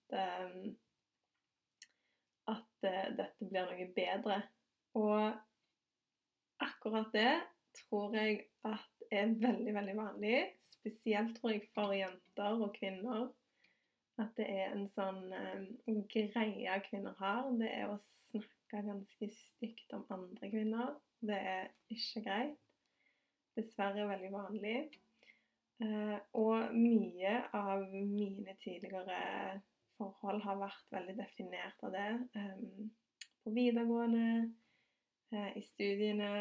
at 2.47 2.87
uh, 2.87 3.07
dette 3.17 3.49
blir 3.49 3.67
noe 3.67 3.87
bedre. 3.95 4.41
Og 4.97 5.33
akkurat 6.63 7.09
det 7.13 7.33
tror 7.77 8.15
jeg 8.17 8.45
at 8.65 8.97
er 9.11 9.33
veldig, 9.41 9.73
veldig 9.73 9.97
vanlig. 9.97 10.37
Spesielt 10.61 11.37
tror 11.37 11.55
jeg 11.55 11.67
for 11.73 11.93
jenter 11.95 12.61
og 12.63 12.75
kvinner. 12.75 13.27
At 14.17 14.33
det 14.39 14.47
er 14.49 14.73
en 14.73 14.87
sånn 14.89 15.27
um, 15.29 16.05
greie 16.09 16.79
kvinner 16.87 17.17
har. 17.19 17.49
Det 17.59 17.69
er 17.69 17.91
å 17.91 17.99
snakke 18.29 18.85
ganske 18.87 19.29
stygt 19.35 19.93
om 19.95 20.07
andre 20.13 20.49
kvinner. 20.51 20.95
Det 21.21 21.37
er 21.37 21.69
ikke 21.93 22.23
greit. 22.25 22.57
Dessverre 23.57 24.07
veldig 24.09 24.31
vanlig. 24.33 24.79
Uh, 25.77 26.17
og 26.33 26.73
mye 26.73 27.37
av 27.53 27.85
mine 27.93 28.55
tidligere 28.63 29.17
forhold 29.97 30.43
har 30.45 30.59
vært 30.61 30.93
veldig 30.93 31.17
definert 31.17 31.85
av 31.85 31.93
det. 31.95 32.07
Um, 32.37 32.89
på 33.43 33.53
videregående, 33.55 34.27
uh, 35.33 35.51
i 35.57 35.63
studiene, 35.65 36.31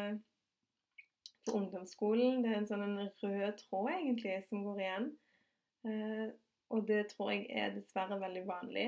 på 1.47 1.55
ungdomsskolen. 1.57 2.43
Det 2.43 2.51
er 2.51 2.61
en 2.61 2.69
sånn 2.69 2.85
en 2.85 3.01
rød 3.07 3.59
tråd 3.63 3.91
egentlig 3.95 4.37
som 4.49 4.65
går 4.67 4.83
igjen. 4.83 5.11
Uh, 5.87 6.27
og 6.75 6.87
det 6.89 7.05
tror 7.13 7.31
jeg 7.31 7.45
er 7.49 7.75
dessverre 7.77 8.19
veldig 8.19 8.47
vanlig. 8.47 8.87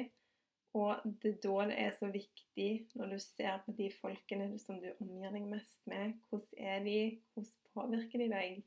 Og 0.78 1.00
det 1.24 1.32
er 1.32 1.38
da 1.42 1.62
det 1.72 1.78
er 1.82 1.94
så 1.98 2.10
viktig, 2.14 2.72
når 3.00 3.14
du 3.16 3.22
ser 3.24 3.62
på 3.66 3.74
de 3.78 3.88
folkene 4.02 4.52
som 4.62 4.78
du 4.82 4.92
omgir 5.00 5.32
deg 5.34 5.48
mest 5.50 5.80
med, 5.90 6.20
hvordan 6.30 6.68
er 6.74 6.84
de, 6.86 7.00
hvordan 7.34 7.56
påvirker 7.74 8.22
de 8.22 8.28
deg? 8.34 8.60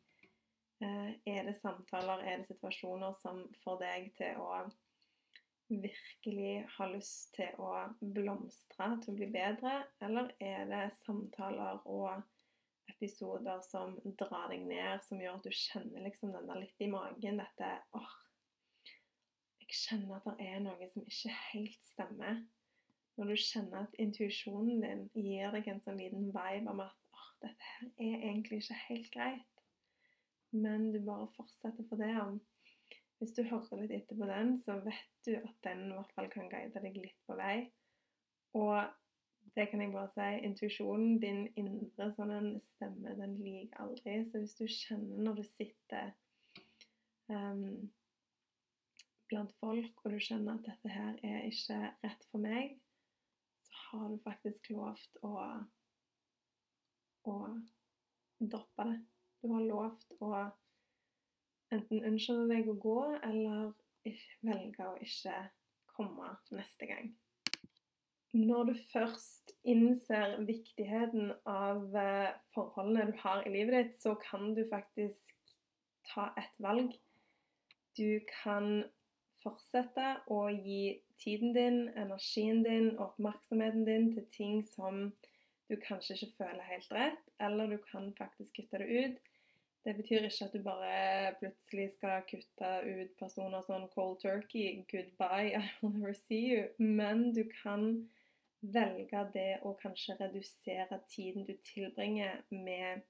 Er 0.83 1.45
det 1.47 1.61
samtaler, 1.61 2.25
er 2.27 2.41
det 2.41 2.49
situasjoner 2.49 3.15
som 3.21 3.45
får 3.63 3.77
deg 3.85 4.09
til 4.19 4.41
å 4.43 4.65
virkelig 5.81 6.67
har 6.77 6.93
lyst 6.93 7.33
til 7.37 7.61
å 7.63 7.73
blomstre, 8.01 8.89
til 9.03 9.13
å 9.13 9.17
bli 9.17 9.29
bedre? 9.33 9.79
Eller 10.05 10.33
er 10.43 10.67
det 10.71 10.85
samtaler 11.03 11.81
og 11.89 12.23
episoder 12.91 13.63
som 13.67 13.95
drar 14.19 14.51
deg 14.53 14.67
ned, 14.67 15.03
som 15.07 15.21
gjør 15.23 15.39
at 15.39 15.47
du 15.47 15.55
kjenner 15.55 16.05
liksom 16.07 16.35
den 16.35 16.51
der 16.51 16.61
litt 16.61 16.83
i 16.85 16.91
magen, 16.91 17.41
dette 17.41 17.71
åh, 17.99 18.19
jeg 19.63 19.79
kjenner 19.79 20.19
at 20.19 20.27
det 20.29 20.49
er 20.51 20.59
noe 20.61 20.89
som 20.93 21.07
ikke 21.09 21.33
helt 21.53 21.87
stemmer. 21.87 22.43
Når 23.17 23.31
du 23.33 23.37
kjenner 23.41 23.87
at 23.87 23.95
intuisjonen 24.01 24.83
din 24.83 25.07
gir 25.17 25.53
deg 25.55 25.69
en 25.69 25.81
sånn 25.85 26.01
liten 26.01 26.31
vibe 26.35 26.73
om 26.73 26.83
at 26.85 26.97
oh, 27.17 27.29
dette 27.45 27.71
her 27.71 27.89
er 27.97 28.27
egentlig 28.29 28.63
ikke 28.63 28.81
helt 28.87 29.11
greit, 29.15 29.63
men 30.53 30.91
du 30.93 30.99
bare 31.07 31.31
fortsetter 31.37 31.87
for 31.89 32.01
det 32.01 32.13
om 32.21 32.37
Hvis 33.23 33.37
du 33.37 33.45
hører 33.47 33.79
litt 33.79 33.93
etter 33.95 34.19
på 34.19 34.27
den, 34.27 34.57
så 34.65 34.75
vet 34.83 35.13
du 35.23 35.37
at 35.39 35.59
den 35.63 35.85
i 35.87 35.95
hvert 35.95 36.13
fall 36.17 36.27
kan 36.33 36.49
guide 36.51 36.81
deg 36.83 36.97
litt 36.99 37.21
på 37.29 37.37
vei. 37.39 37.69
Og 38.59 38.81
det 39.55 39.69
kan 39.71 39.83
jeg 39.85 39.93
bare 39.93 40.11
si, 40.11 40.29
intuisjonen, 40.49 41.21
din 41.23 41.45
indre 41.61 42.09
sånn 42.17 42.57
stemme, 42.73 43.13
den 43.21 43.37
liker 43.39 43.85
aldri. 43.85 44.17
Så 44.27 44.41
hvis 44.43 44.57
du 44.59 44.65
kjenner 44.67 45.23
når 45.23 45.39
du 45.39 45.43
sitter 45.53 46.11
um, 47.31 47.93
blant 49.31 49.55
folk, 49.61 50.03
og 50.03 50.17
du 50.17 50.19
skjønner 50.19 50.59
at 50.59 50.67
dette 50.67 50.91
her 50.91 51.21
er 51.23 51.47
ikke 51.47 51.79
rett 52.03 52.27
for 52.33 52.43
meg, 52.43 52.75
så 53.69 53.85
har 53.85 54.11
du 54.11 54.19
faktisk 54.27 54.73
lovt 54.75 55.23
å, 55.23 55.37
å 57.31 57.37
droppe 58.43 58.89
det. 58.91 58.99
Du 59.43 59.55
har 59.55 59.71
lovt 59.71 60.19
å 60.19 60.33
enten 61.73 62.05
unnskylde 62.07 62.49
deg 62.53 62.71
å 62.71 62.79
gå, 62.81 62.99
eller 63.25 63.73
velge 64.43 64.87
å 64.87 64.97
ikke 65.03 65.35
komme 65.97 66.33
neste 66.55 66.89
gang. 66.91 67.13
Når 68.33 68.71
du 68.71 68.75
først 68.95 69.53
innser 69.69 70.39
viktigheten 70.49 71.35
av 71.49 71.97
eh, 72.01 72.31
forholdene 72.55 73.11
du 73.11 73.19
har 73.21 73.45
i 73.45 73.53
livet 73.53 73.77
ditt, 73.77 73.99
så 74.01 74.15
kan 74.23 74.55
du 74.57 74.63
faktisk 74.71 75.35
ta 76.09 76.31
et 76.41 76.55
valg. 76.65 76.95
Du 77.99 78.23
kan 78.31 78.87
fortsette 79.43 80.07
å 80.33 80.47
gi 80.49 81.03
tiden 81.21 81.53
din, 81.53 81.83
energien 81.99 82.63
din 82.65 82.95
og 82.95 83.11
oppmerksomheten 83.11 83.85
din 83.85 84.09
til 84.15 84.25
ting 84.33 84.65
som 84.65 85.11
du 85.69 85.77
kanskje 85.85 86.17
ikke 86.17 86.39
føler 86.41 86.65
helt 86.71 86.97
rett, 86.97 87.29
eller 87.41 87.69
du 87.69 87.79
kan 87.91 88.11
faktisk 88.17 88.57
kutte 88.57 88.81
det 88.81 88.89
ut. 89.05 89.21
Det 89.83 89.97
betyr 89.99 90.29
ikke 90.29 90.47
at 90.47 90.53
du 90.55 90.63
bare 90.63 91.35
plutselig 91.41 91.89
skal 91.97 92.23
kutte 92.29 92.69
ut 92.87 93.15
personer 93.19 93.65
sånn 93.67 93.89
cold 93.95 94.21
turkey, 94.23 94.85
goodbye, 94.93 95.59
I'll 95.59 95.91
never 95.91 96.15
see 96.15 96.45
you. 96.53 96.69
Men 96.79 97.33
du 97.35 97.43
kan 97.51 97.89
velge 98.63 99.25
det 99.35 99.57
å 99.67 99.75
kanskje 99.81 100.15
redusere 100.21 101.01
tiden 101.11 101.49
du 101.49 101.57
tilbringer 101.67 102.45
med 102.55 103.03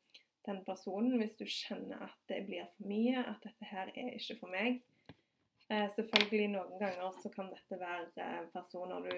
den 0.46 0.62
personen, 0.64 1.18
hvis 1.20 1.36
du 1.36 1.44
kjenner 1.44 2.06
at 2.08 2.16
det 2.32 2.40
blir 2.48 2.64
for 2.76 2.88
mye, 2.88 3.20
at 3.20 3.44
dette 3.44 3.68
her 3.68 3.92
er 3.92 4.16
ikke 4.16 4.38
for 4.40 4.54
meg. 4.54 4.80
Eh, 5.68 5.88
selvfølgelig 5.96 6.48
noen 6.54 6.80
ganger 6.80 7.12
så 7.22 7.30
kan 7.32 7.52
dette 7.52 7.78
være 7.80 8.08
eh, 8.24 8.40
personer 8.52 9.04
du 9.06 9.12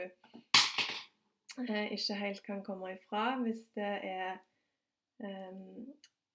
eh, 1.65 1.87
ikke 1.95 2.19
helt 2.19 2.43
kan 2.47 2.67
komme 2.67 2.93
ifra. 2.99 3.39
Hvis 3.47 3.63
det 3.79 3.95
er 4.11 4.43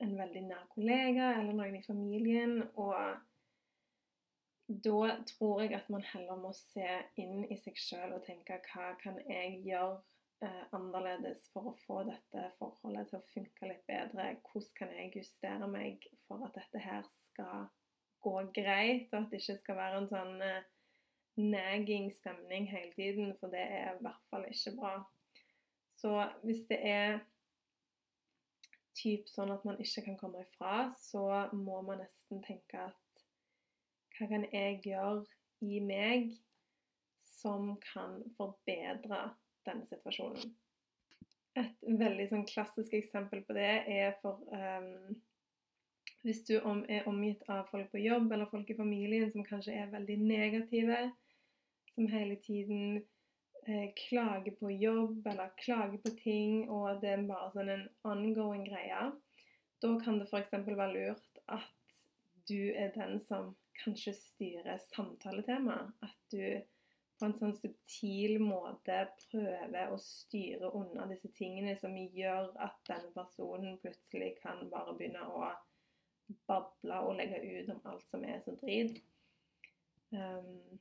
en 0.04 0.16
veldig 0.18 0.44
nær 0.48 0.68
kollega 0.74 1.34
eller 1.40 1.56
noen 1.56 1.80
i 1.80 1.86
familien. 1.86 2.62
Og 2.80 3.18
da 4.70 5.16
tror 5.32 5.64
jeg 5.64 5.74
at 5.80 5.90
man 5.90 6.06
heller 6.12 6.40
må 6.40 6.54
se 6.58 6.88
inn 7.22 7.44
i 7.50 7.58
seg 7.64 7.80
sjøl 7.80 8.16
og 8.18 8.24
tenke 8.28 8.60
hva 8.70 8.94
kan 9.02 9.18
jeg 9.28 9.60
gjøre 9.66 9.98
eh, 10.46 10.64
annerledes 10.78 11.48
for 11.54 11.72
å 11.72 11.78
få 11.86 12.04
dette 12.10 12.46
forholdet 12.60 13.10
til 13.10 13.20
å 13.20 13.28
funke 13.34 13.72
litt 13.72 13.86
bedre? 13.90 14.32
Hvordan 14.52 14.76
kan 14.78 14.96
jeg 14.96 15.16
justere 15.18 15.70
meg 15.72 16.10
for 16.28 16.46
at 16.48 16.58
dette 16.60 16.84
her 16.86 17.08
skal 17.30 17.68
gå 18.24 18.36
greit, 18.56 19.08
og 19.14 19.24
at 19.24 19.32
det 19.32 19.40
ikke 19.42 19.62
skal 19.62 19.80
være 19.80 20.02
en 20.02 20.12
sånn 20.12 20.44
eh, 20.44 20.68
nagging 21.40 22.10
stemning 22.20 22.68
hele 22.70 22.92
tiden, 22.96 23.34
for 23.40 23.52
det 23.54 23.64
er 23.64 23.94
i 23.96 24.04
hvert 24.04 24.26
fall 24.32 24.46
ikke 24.50 24.76
bra. 24.80 24.94
Så 26.00 26.14
hvis 26.44 26.66
det 26.70 26.80
er 26.88 27.20
typ 29.00 29.30
sånn 29.32 29.52
at 29.54 29.66
man 29.68 29.80
ikke 29.82 30.04
kan 30.06 30.18
komme 30.20 30.44
ifra, 30.44 30.90
så 31.00 31.24
må 31.56 31.82
man 31.86 32.02
nesten 32.04 32.44
tenke 32.46 32.90
at 32.90 33.26
hva 34.18 34.28
kan 34.28 34.46
jeg 34.52 34.82
gjøre 34.84 35.24
i 35.64 35.80
meg 35.84 36.34
som 37.40 37.72
kan 37.84 38.20
forbedre 38.36 39.30
denne 39.68 39.88
situasjonen? 39.88 40.52
Et 41.60 41.88
veldig 42.00 42.28
sånn 42.30 42.46
klassisk 42.48 42.94
eksempel 43.00 43.42
på 43.48 43.56
det 43.58 43.72
er 43.90 44.14
for 44.22 44.44
um, 44.52 45.16
hvis 46.28 46.44
du 46.48 46.58
er 46.60 47.08
omgitt 47.08 47.46
av 47.52 47.70
folk 47.72 47.90
på 47.94 48.02
jobb 48.04 48.32
eller 48.36 48.52
folk 48.52 48.70
i 48.70 48.78
familien 48.78 49.32
som 49.32 49.46
kanskje 49.48 49.78
er 49.80 49.92
veldig 49.92 50.18
negative, 50.20 51.00
som 51.94 52.08
hele 52.12 52.36
tiden 52.44 53.00
klager 53.96 54.56
på 54.60 54.72
jobb 54.72 55.28
eller 55.28 55.52
klager 55.62 55.98
på 56.04 56.14
ting, 56.24 56.70
og 56.70 57.02
det 57.04 57.14
er 57.16 57.26
bare 57.30 57.52
sånn 57.54 57.72
en 57.74 57.88
ongoing 58.08 58.66
greie, 58.70 59.10
da 59.80 59.94
kan 60.04 60.20
det 60.20 60.28
f.eks. 60.28 60.52
være 60.66 60.92
lurt 60.94 61.44
at 61.48 62.00
du 62.50 62.74
er 62.74 62.92
den 62.96 63.20
som 63.24 63.54
kanskje 63.84 64.16
styrer 64.18 64.82
samtaletemaet. 64.90 65.94
At 66.04 66.34
du 66.34 66.44
på 67.20 67.28
en 67.28 67.36
sånn 67.36 67.56
subtil 67.60 68.40
måte 68.42 68.98
prøver 69.26 69.92
å 69.92 70.00
styre 70.02 70.72
unna 70.76 71.08
disse 71.10 71.32
tingene 71.36 71.76
som 71.80 71.96
gjør 71.96 72.54
at 72.64 72.78
denne 72.88 73.12
personen 73.16 73.80
plutselig 73.84 74.38
kan 74.44 74.62
bare 74.72 74.96
begynne 74.96 75.26
å 75.28 75.50
bable 76.48 77.00
og 77.04 77.18
legge 77.18 77.42
ut 77.44 77.72
om 77.74 77.82
alt 77.92 78.06
som 78.12 78.24
er 78.24 78.40
så 78.46 78.54
drit. 78.62 79.02
Um, 80.14 80.80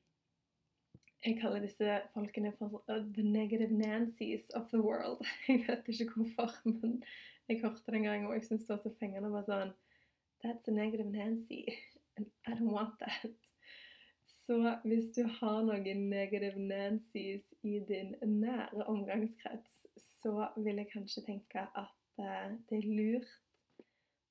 jeg 1.26 1.38
kaller 1.40 1.60
disse 1.64 2.00
folkene 2.14 2.52
for 2.58 2.82
the 2.88 3.22
negative 3.22 3.72
Nancys 3.74 4.50
of 4.54 4.68
the 4.72 4.82
world. 4.82 5.26
Jeg 5.48 5.64
vet 5.68 5.88
ikke 5.88 6.14
hvorfor, 6.14 6.68
men 6.68 7.02
jeg 7.48 7.60
hørte 7.60 7.82
det 7.86 7.94
en 7.94 8.02
gang, 8.02 8.26
og 8.26 8.34
jeg 8.34 8.44
syns 8.44 8.60
det 8.60 8.68
var 8.68 8.80
så 8.82 8.90
fengende. 9.00 9.30
Bare 9.32 9.46
sånn 9.48 9.76
That's 10.44 10.68
a 10.68 10.70
negative 10.70 11.10
Nancy, 11.10 11.64
and 12.16 12.26
I 12.46 12.50
don't 12.50 12.70
want 12.70 13.00
that. 13.00 13.34
Så 14.46 14.76
hvis 14.84 15.10
du 15.16 15.24
har 15.40 15.62
noen 15.64 16.04
negative 16.10 16.60
Nancys 16.60 17.48
i 17.62 17.80
din 17.88 18.14
nære 18.22 18.86
omgangskrets, 18.86 19.82
så 20.22 20.46
vil 20.56 20.76
jeg 20.76 20.90
kanskje 20.92 21.24
tenke 21.26 21.64
at 21.74 22.22
uh, 22.22 22.54
det 22.70 22.78
er 22.78 22.86
lurt 22.86 23.82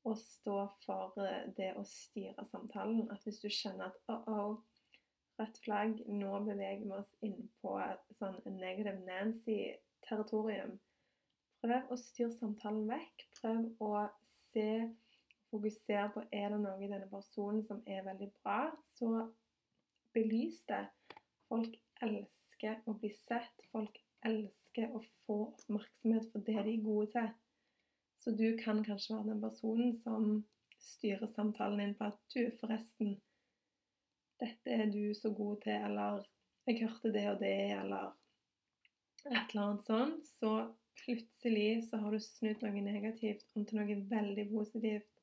å 0.08 0.15
stå 0.17 0.58
for 0.86 1.20
uh, 1.20 1.44
det 1.58 1.74
å 1.77 1.84
styre 1.86 2.48
samtalen. 2.50 3.10
At 3.12 3.27
hvis 3.27 3.41
du 3.44 3.50
kjenner 3.50 3.91
at 3.91 4.13
oh, 4.13 4.32
oh, 4.32 4.58
rødt 5.39 5.60
flagg, 5.63 6.01
nå 6.10 6.39
beveger 6.46 6.84
vi 6.84 6.94
oss 6.98 7.13
inn 7.25 7.38
på 7.62 7.75
sånn 8.20 8.38
negative 8.58 9.00
Nancy-territorium. 9.06 10.77
Prøv 11.62 11.91
å 11.94 11.98
styre 12.00 12.34
samtalen 12.38 12.88
vekk. 12.89 13.27
Prøv 13.41 13.84
å 13.84 13.91
se, 14.51 14.67
fokusere 15.51 16.10
på 16.13 16.24
er 16.36 16.51
det 16.53 16.62
noe 16.63 16.82
i 16.82 16.89
denne 16.89 17.10
personen 17.12 17.63
som 17.65 17.82
er 17.86 18.06
veldig 18.06 18.29
bra. 18.41 18.60
Så 18.98 19.12
belys 20.15 20.60
det. 20.70 20.84
Folk 21.48 21.77
elsker 22.06 22.82
å 22.86 22.98
bli 23.00 23.13
sett. 23.25 23.65
Folk 23.72 23.98
elsker 24.27 24.94
å 24.94 25.01
få 25.25 25.41
oppmerksomhet 25.51 26.29
for 26.32 26.46
det 26.46 26.58
de 26.65 26.75
er 26.75 26.86
gode 26.86 27.12
til. 27.13 27.32
Så 28.17 28.34
du 28.36 28.48
kan 28.60 28.84
kanskje 28.84 29.15
være 29.15 29.32
den 29.32 29.41
personen 29.41 29.94
som 30.01 30.44
styrer 30.82 31.29
samtalen 31.32 31.79
din 31.79 31.96
på 31.98 32.10
at 32.10 32.17
du, 32.34 32.41
forresten, 32.60 33.17
dette 34.41 34.74
er 34.74 34.89
du 34.94 35.13
så 35.17 35.32
god 35.34 35.62
til, 35.63 35.77
eller 35.89 36.25
jeg 36.67 36.82
hørte 36.84 37.13
det 37.13 37.25
og 37.32 37.39
det, 37.41 37.56
eller 37.77 38.10
et 39.27 39.53
eller 39.53 39.63
annet 39.63 39.86
sånt, 39.88 40.27
Så 40.39 40.51
plutselig 41.03 41.89
så 41.89 42.00
har 42.01 42.12
du 42.12 42.20
snudd 42.20 42.63
noe 42.65 42.82
negativt 42.82 43.56
om 43.56 43.65
til 43.65 43.79
noe 43.79 44.00
veldig 44.10 44.48
positivt. 44.51 45.13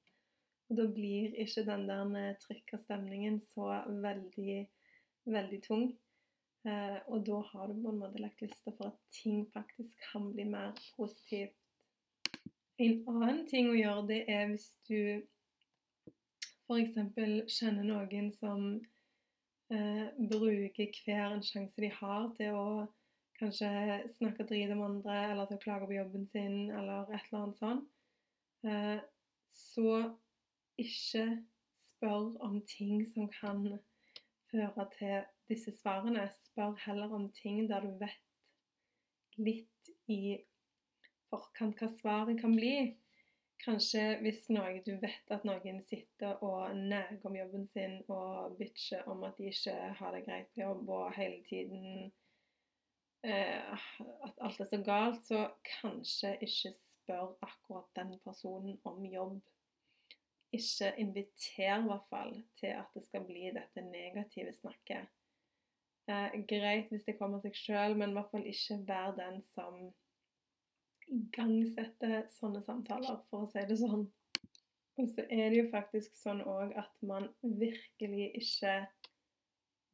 Og 0.71 0.79
da 0.79 0.87
blir 0.89 1.35
ikke 1.43 1.67
den 1.67 1.85
der 1.89 2.39
trykka 2.41 2.79
stemningen 2.81 3.41
så 3.53 3.83
veldig 3.89 4.65
veldig 5.25 5.61
tung. 5.65 5.85
Eh, 6.65 6.99
og 7.13 7.27
da 7.27 7.41
har 7.51 7.69
du 7.69 7.83
på 7.83 7.93
en 7.93 8.01
måte 8.01 8.23
lagt 8.23 8.41
lista 8.41 8.73
for 8.73 8.93
at 8.93 9.01
ting 9.13 9.45
faktisk 9.53 9.93
kan 10.13 10.31
bli 10.33 10.47
mer 10.49 10.73
positivt. 10.97 11.57
En 12.81 13.05
annen 13.09 13.45
ting 13.47 13.69
å 13.71 13.77
gjøre, 13.77 14.07
det 14.09 14.21
er 14.33 14.49
hvis 14.51 14.71
du 14.89 14.99
f.eks. 16.65 16.97
kjenner 17.53 17.85
noen 17.85 18.33
som 18.41 18.81
eh, 19.73 20.07
bruker 20.19 21.01
hver 21.05 21.35
en 21.35 21.43
sjanse 21.45 21.81
de 21.81 21.91
har 22.01 22.29
til 22.37 22.59
å 22.59 22.67
kanskje 23.39 23.71
snakke 24.19 24.47
drit 24.49 24.73
om 24.75 24.85
andre, 24.87 25.17
eller 25.33 25.49
til 25.49 25.59
å 25.59 25.65
klage 25.65 25.89
på 25.89 25.97
jobben 25.97 26.27
sin, 26.31 26.71
eller 26.71 27.11
et 27.11 27.27
eller 27.29 27.41
annet 27.41 27.61
sånt, 27.63 27.89
eh, 28.67 29.01
så 29.55 29.97
ikke 30.81 31.27
spør 31.89 32.35
om 32.45 32.61
ting 32.69 33.05
som 33.13 33.29
kan 33.31 33.67
føre 34.51 34.89
til 34.99 35.29
disse 35.51 35.75
svarene. 35.81 36.29
Spør 36.49 36.75
heller 36.87 37.15
om 37.15 37.29
ting 37.35 37.69
der 37.71 37.85
du 37.85 37.95
vet 38.01 39.39
litt 39.39 39.95
i 40.11 40.37
forkant 41.31 41.81
hva 41.81 41.91
svaret 41.99 42.41
kan 42.41 42.55
bli. 42.55 42.95
Kanskje 43.65 44.03
hvis 44.21 44.43
noe, 44.53 44.83
du 44.85 44.93
vet 45.01 45.31
at 45.33 45.45
noen 45.49 45.81
sitter 45.89 46.43
og 46.45 46.75
neger 46.77 47.23
om 47.25 47.37
jobben 47.39 47.65
sin 47.73 47.97
og 48.13 48.59
bitcher 48.59 49.07
om 49.09 49.25
at 49.25 49.39
de 49.41 49.49
ikke 49.49 49.75
har 50.01 50.13
det 50.13 50.25
greit 50.27 50.51
på 50.53 50.61
jobb 50.61 50.91
og 50.93 51.15
hele 51.17 51.41
tiden 51.49 52.13
eh, 53.25 53.89
At 54.29 54.45
alt 54.45 54.61
er 54.61 54.69
så 54.69 54.81
galt, 54.85 55.25
så 55.25 55.47
kanskje 55.71 56.35
ikke 56.45 56.75
spør 56.77 57.33
akkurat 57.47 57.89
den 57.97 58.19
personen 58.27 58.77
om 58.85 59.01
jobb 59.09 59.41
ikke 60.55 60.93
inviter 60.99 61.79
i 61.79 61.87
hvert 61.89 62.09
fall 62.11 62.35
til 62.61 62.67
at 62.67 62.95
det 62.95 63.05
skal 63.09 63.25
bli 63.27 63.51
dette 63.55 63.83
negative 63.83 64.53
snakket. 64.61 65.11
Eh, 66.09 66.37
greit 66.49 66.91
hvis 66.93 67.07
det 67.09 67.17
kommer 67.19 67.41
seg 67.43 67.57
sjøl, 67.57 67.97
men 67.99 68.13
i 68.13 68.19
hvert 68.19 68.31
fall 68.33 68.47
ikke 68.47 68.81
vær 68.89 69.15
den 69.19 69.41
som 69.55 69.89
igangsetter 71.13 72.29
sånne 72.35 72.63
samtaler, 72.65 73.21
for 73.31 73.45
å 73.45 73.51
si 73.53 73.65
det 73.69 73.79
sånn. 73.81 74.07
Og 74.95 75.09
så 75.11 75.25
er 75.27 75.51
det 75.51 75.59
jo 75.59 75.71
faktisk 75.73 76.15
sånn 76.21 76.45
òg 76.47 76.75
at 76.79 76.93
man 77.07 77.27
virkelig 77.43 78.29
ikke 78.39 78.77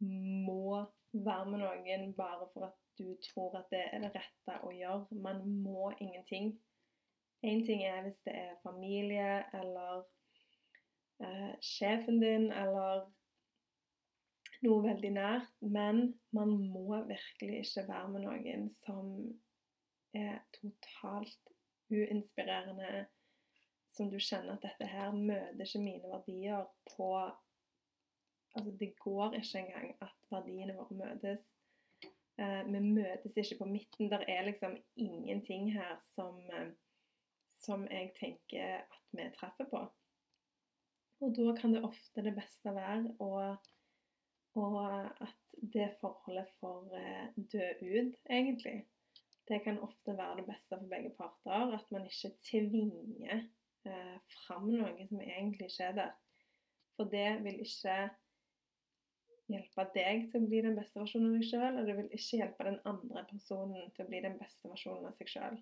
må 0.00 0.84
være 1.12 1.46
med 1.50 1.62
noen 1.62 2.12
bare 2.16 2.48
for 2.52 2.68
at 2.68 2.76
du 3.00 3.14
tror 3.24 3.56
at 3.58 3.70
det 3.72 3.82
er 3.88 4.02
det 4.04 4.12
rette 4.14 4.56
å 4.66 4.72
gjøre. 4.74 5.20
Man 5.24 5.40
må 5.64 5.90
ingenting. 5.98 6.52
Én 7.40 7.64
ting 7.64 7.82
er 7.88 8.02
hvis 8.04 8.20
det 8.26 8.34
er 8.36 8.58
familie 8.64 9.40
eller 9.56 10.02
eh, 11.24 11.54
sjefen 11.64 12.20
din 12.20 12.50
eller 12.52 13.06
noe 14.66 14.82
veldig 14.84 15.12
nært. 15.16 15.52
Men 15.64 16.02
man 16.36 16.52
må 16.60 17.00
virkelig 17.08 17.62
ikke 17.64 17.86
være 17.88 18.12
med 18.12 18.26
noen 18.26 18.68
som 18.84 19.14
er 20.14 20.40
totalt 20.56 21.52
uinspirerende, 21.90 23.06
som 23.90 24.10
du 24.10 24.18
kjenner 24.22 24.56
at 24.56 24.64
dette 24.64 24.86
her 24.86 25.14
møter 25.14 25.64
ikke 25.66 25.84
mine 25.84 26.10
verdier 26.10 26.66
på 26.96 27.14
Altså, 28.54 28.70
det 28.80 28.98
går 28.98 29.34
ikke 29.38 29.58
engang 29.58 29.92
at 30.02 30.14
verdiene 30.30 30.74
våre 30.74 30.94
møtes. 30.98 31.42
Eh, 32.40 32.62
vi 32.72 32.80
møtes 32.80 33.36
ikke 33.36 33.58
på 33.58 33.68
midten. 33.70 34.10
Der 34.10 34.24
er 34.28 34.42
liksom 34.42 34.76
ingenting 34.96 35.72
her 35.72 36.00
som, 36.14 36.40
eh, 36.50 36.72
som 37.62 37.86
jeg 37.90 38.12
tenker 38.20 38.76
at 38.76 39.04
vi 39.12 39.28
treffer 39.38 39.68
på. 39.70 39.84
Og 41.20 41.36
da 41.36 41.54
kan 41.60 41.74
det 41.74 41.84
ofte 41.84 42.24
det 42.24 42.34
beste 42.34 42.74
være 42.74 43.14
å, 43.20 43.56
og 44.56 44.76
at 45.20 45.56
det 45.74 45.90
forholdet 46.00 46.48
får 46.60 46.94
eh, 46.96 47.26
dø 47.52 47.66
ut, 47.82 48.16
egentlig. 48.30 48.78
Det 49.48 49.62
kan 49.64 49.80
ofte 49.82 50.16
være 50.16 50.40
det 50.40 50.46
beste 50.46 50.76
for 50.76 50.90
begge 50.90 51.12
parter. 51.18 51.74
At 51.78 51.92
man 51.94 52.06
ikke 52.06 52.32
tvinger 52.46 53.44
eh, 53.86 54.16
fram 54.34 54.68
noe 54.70 55.06
som 55.08 55.22
egentlig 55.24 55.70
ikke 55.70 55.88
er 55.88 55.96
der. 55.98 56.12
For 56.96 57.08
det 57.10 57.28
vil 57.44 57.62
ikke 57.64 57.96
hjelpe 59.50 59.86
deg 59.94 60.26
til 60.30 60.42
å 60.42 60.46
bli 60.46 60.62
den 60.66 60.78
beste 60.78 61.00
versjonen 61.00 61.32
av 61.32 61.36
deg 61.38 61.48
sjøl, 61.48 61.78
og 61.80 61.88
det 61.88 61.98
vil 61.98 62.10
ikke 62.14 62.40
hjelpe 62.42 62.66
den 62.68 62.80
andre 62.86 63.26
personen 63.30 63.92
til 63.96 64.04
å 64.04 64.10
bli 64.10 64.22
den 64.26 64.36
beste 64.38 64.70
versjonen 64.70 65.08
av 65.08 65.16
seg 65.18 65.32
sjøl. 65.32 65.60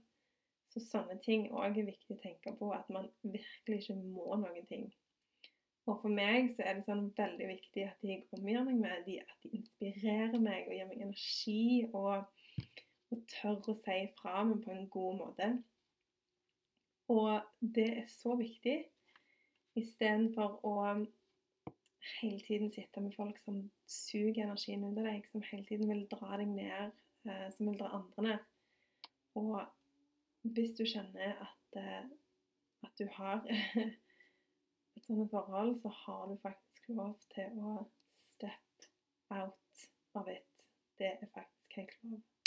Så 0.68 0.82
sånne 0.84 1.16
ting 1.24 1.46
òg 1.56 1.78
er 1.80 1.88
viktig 1.88 2.16
å 2.16 2.22
tenke 2.22 2.52
på, 2.58 2.72
at 2.76 2.88
man 2.92 3.08
virkelig 3.22 3.78
ikke 3.80 3.96
må 4.02 4.36
noen 4.42 4.66
ting. 4.68 4.88
Og 5.88 6.02
for 6.02 6.12
meg 6.12 6.50
så 6.52 6.66
er 6.66 6.76
det 6.76 6.84
sånn 6.84 7.06
veldig 7.16 7.46
viktig 7.48 7.86
at 7.88 8.02
de 8.02 8.10
jeg 8.12 8.26
omgir 8.36 8.66
meg 8.66 8.82
med 8.82 9.06
de, 9.06 9.16
at 9.24 9.46
de 9.46 9.54
inspirerer 9.56 10.36
meg 10.42 10.68
og 10.68 10.74
gir 10.76 10.90
meg 10.90 11.04
energi, 11.06 11.62
og, 11.96 12.26
og 13.10 13.24
tør 13.32 13.70
å 13.72 13.74
si 13.80 13.98
fra 14.18 14.42
men 14.44 14.62
på 14.64 14.72
en 14.74 14.88
god 14.92 15.18
måte. 15.22 15.48
Og 17.08 17.40
det 17.60 17.88
er 18.02 18.08
så 18.12 18.34
viktig 18.36 18.76
istedenfor 19.78 20.58
å 20.68 20.74
hele 22.20 22.40
tiden 22.46 22.70
sitte 22.72 23.00
med 23.00 23.14
folk 23.16 23.38
som 23.44 23.62
suger 23.86 24.44
energien 24.44 24.84
ut 24.84 24.98
av 24.98 25.08
deg, 25.08 25.26
som 25.30 25.44
hele 25.50 25.64
tiden 25.68 25.90
vil 25.90 26.04
dra 26.10 26.36
deg 26.40 26.52
ned, 26.52 26.94
eh, 27.28 27.48
som 27.56 27.70
vil 27.70 27.78
dra 27.80 27.92
andre 28.00 28.24
ned. 28.28 28.46
Og 29.40 29.60
hvis 30.54 30.74
du 30.78 30.84
kjenner 30.88 31.40
at, 31.46 31.80
eh, 31.80 32.04
at 32.86 32.92
du 32.98 33.06
har 33.18 33.44
et 34.96 35.04
sånt 35.06 35.30
forhold, 35.30 35.78
så 35.82 35.92
har 36.02 36.26
du 36.28 36.36
faktisk 36.42 36.88
lov 36.88 37.14
til 37.34 37.60
å 37.60 37.76
step 38.32 38.88
out 39.30 39.86
av 40.14 40.32
it. 40.32 40.66
Det 40.98 41.14
er 41.14 41.32
faktisk 41.34 41.80
helt 41.80 42.02
lov. 42.02 42.37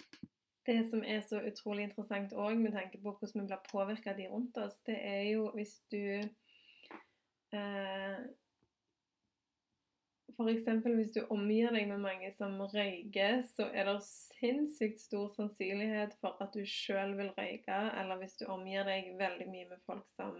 Det 0.65 0.77
som 0.89 1.01
er 1.03 1.23
så 1.25 1.39
utrolig 1.41 1.87
interessant 1.87 2.33
òg 2.37 2.59
med 2.59 2.75
tanke 2.75 2.99
på 3.01 3.15
hvordan 3.15 3.41
vi 3.41 3.47
blir 3.49 3.63
påvirka 3.71 4.13
av 4.13 4.19
de 4.19 4.27
rundt 4.29 4.57
oss, 4.61 4.77
det 4.85 4.97
er 4.99 5.23
jo 5.31 5.47
hvis 5.55 5.79
du 5.89 6.03
eh, 7.57 8.19
F.eks. 10.31 10.67
hvis 10.85 11.13
du 11.13 11.21
omgir 11.33 11.73
deg 11.75 11.89
med 11.89 12.01
mange 12.01 12.29
som 12.33 12.55
røyker, 12.61 13.41
så 13.45 13.67
er 13.73 13.89
det 13.89 13.97
sinnssykt 14.07 15.01
stor 15.01 15.27
sannsynlighet 15.35 16.15
for 16.21 16.39
at 16.41 16.55
du 16.55 16.63
sjøl 16.65 17.13
vil 17.19 17.33
røyke. 17.37 17.79
Eller 17.99 18.21
hvis 18.21 18.37
du 18.39 18.45
omgir 18.49 18.87
deg 18.87 19.11
veldig 19.19 19.49
mye 19.51 19.67
med 19.73 19.83
folk 19.85 20.07
som 20.15 20.37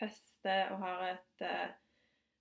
fester 0.00 0.72
og 0.74 0.82
har 0.82 1.04
et 1.12 1.44
eh, 1.46 1.68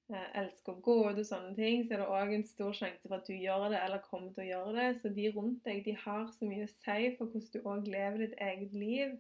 elsker 0.10 0.72
å 0.72 0.82
gå 0.84 0.96
ut 1.10 1.20
og 1.20 1.26
sånne 1.28 1.54
ting, 1.58 1.82
så 1.84 1.96
er 1.96 2.02
det 2.04 2.12
òg 2.16 2.34
en 2.34 2.46
stor 2.48 2.76
sjanse 2.76 3.04
for 3.04 3.18
at 3.18 3.28
du 3.28 3.34
gjør 3.36 3.66
det 3.74 3.82
eller 3.84 4.04
kommer 4.06 4.32
til 4.36 4.46
å 4.46 4.48
gjøre 4.48 4.76
det. 4.78 4.88
Så 5.02 5.12
de 5.16 5.26
rundt 5.36 5.66
deg 5.68 5.82
de 5.84 5.96
har 6.04 6.30
så 6.32 6.48
mye 6.48 6.68
å 6.68 6.72
si 6.72 7.10
for 7.18 7.34
hvordan 7.34 7.50
du 7.54 7.60
òg 7.74 7.90
lever 7.92 8.24
ditt 8.24 8.38
eget 8.48 8.78
liv. 8.78 9.18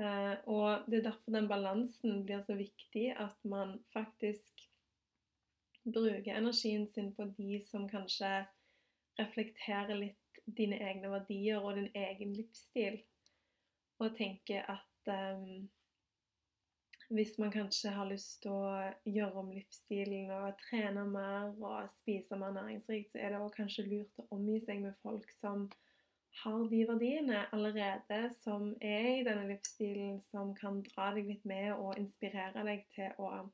Eh, 0.00 0.34
og 0.48 0.88
det 0.88 1.02
er 1.02 1.08
derfor 1.10 1.36
den 1.36 1.50
balansen 1.50 2.22
blir 2.24 2.40
så 2.46 2.56
viktig, 2.56 3.10
at 3.20 3.36
man 3.44 3.76
faktisk 3.92 4.64
bruker 5.84 6.38
energien 6.38 6.86
sin 6.94 7.12
på 7.12 7.26
de 7.36 7.60
som 7.66 7.84
kanskje 7.90 8.30
reflekterer 9.20 9.98
litt 9.98 10.42
dine 10.46 10.78
egne 10.80 11.10
verdier 11.12 11.60
og 11.60 11.76
din 11.76 11.90
egen 11.94 12.32
livsstil. 12.38 13.02
Og 14.00 14.16
tenker 14.16 14.64
at 14.72 15.12
um, 15.36 15.68
hvis 17.12 17.38
man 17.38 17.52
kanskje 17.52 17.92
har 17.92 18.08
lyst 18.08 18.40
til 18.42 18.54
å 18.54 18.90
gjøre 19.04 19.42
om 19.42 19.50
livsstilen 19.52 20.30
og 20.32 20.56
trene 20.64 21.04
mer 21.08 21.50
og 21.60 21.90
spise 21.98 22.38
mer 22.40 22.54
næringsrikt, 22.56 23.12
så 23.12 23.20
er 23.20 23.32
det 23.32 23.40
også 23.40 23.58
kanskje 23.58 23.88
lurt 23.88 24.22
å 24.22 24.28
omgi 24.36 24.60
seg 24.64 24.80
med 24.84 24.96
folk 25.04 25.28
som 25.40 25.66
har 26.40 26.62
de 26.70 26.80
verdiene 26.88 27.42
allerede, 27.52 28.22
som 28.40 28.70
er 28.80 29.08
i 29.18 29.24
denne 29.26 29.44
livsstilen, 29.50 30.22
som 30.30 30.54
kan 30.56 30.80
dra 30.86 31.10
deg 31.16 31.28
litt 31.28 31.44
med 31.48 31.74
og 31.74 32.00
inspirere 32.00 32.64
deg 32.64 32.86
til 32.94 33.12
å 33.20 33.44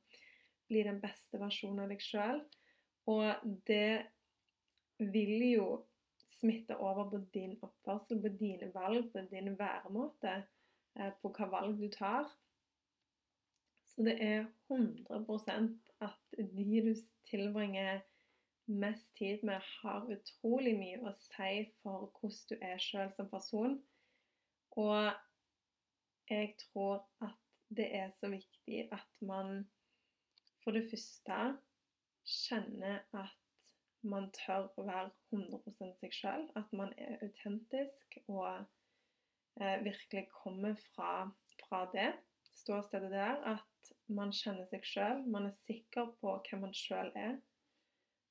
bli 0.70 0.84
den 0.86 1.00
beste 1.02 1.40
versjonen 1.42 1.82
av 1.82 1.90
deg 1.90 2.04
sjøl. 2.04 2.42
Og 3.10 3.54
det 3.66 4.06
vil 4.98 5.34
jo 5.48 5.68
smitte 6.38 6.76
over 6.78 7.08
på 7.10 7.24
din 7.34 7.56
oppførsel, 7.66 8.20
på 8.22 8.30
dine 8.38 8.70
valg, 8.74 9.08
på 9.10 9.24
din 9.32 9.56
væremåte, 9.58 10.42
eh, 10.98 11.10
på 11.22 11.32
hva 11.34 11.50
valg 11.50 11.80
du 11.80 11.88
tar. 11.90 12.30
Så 13.98 14.04
det 14.06 14.22
er 14.22 14.44
100% 14.70 15.72
at 16.00 16.36
de 16.38 16.82
du 16.86 16.94
tilbringer 17.30 18.00
mest 18.66 19.16
tid 19.16 19.42
med, 19.42 19.58
har 19.82 20.06
utrolig 20.06 20.76
mye 20.78 21.00
å 21.02 21.12
si 21.18 21.64
for 21.80 22.04
hvordan 22.20 22.44
du 22.52 22.54
er 22.62 22.78
sjøl 22.78 23.10
som 23.16 23.30
person. 23.32 23.74
Og 24.78 25.08
jeg 26.30 26.52
tror 26.62 27.08
at 27.26 27.34
det 27.74 27.88
er 27.96 28.14
så 28.20 28.30
viktig 28.30 28.84
at 28.94 29.10
man 29.18 29.66
for 30.62 30.78
det 30.78 30.84
første 30.92 31.40
kjenner 32.22 33.02
at 33.18 33.34
man 34.06 34.30
tør 34.44 34.70
å 34.78 34.86
være 34.86 35.10
100 35.34 35.90
seg 36.04 36.14
sjøl. 36.20 36.46
At 36.54 36.70
man 36.70 36.94
er 37.02 37.18
autentisk 37.26 38.20
og 38.28 38.62
eh, 39.58 39.82
virkelig 39.82 40.28
kommer 40.38 40.78
fra, 40.94 41.32
fra 41.66 41.82
det 41.98 42.12
ståstedet 42.58 43.10
der. 43.14 43.38
At 43.56 43.92
man 44.08 44.32
kjenner 44.34 44.68
seg 44.70 44.86
sjøl. 44.86 45.24
Man 45.30 45.48
er 45.48 45.56
sikker 45.66 46.12
på 46.22 46.34
hvem 46.48 46.66
man 46.66 46.74
sjøl 46.76 47.12
er. 47.14 47.36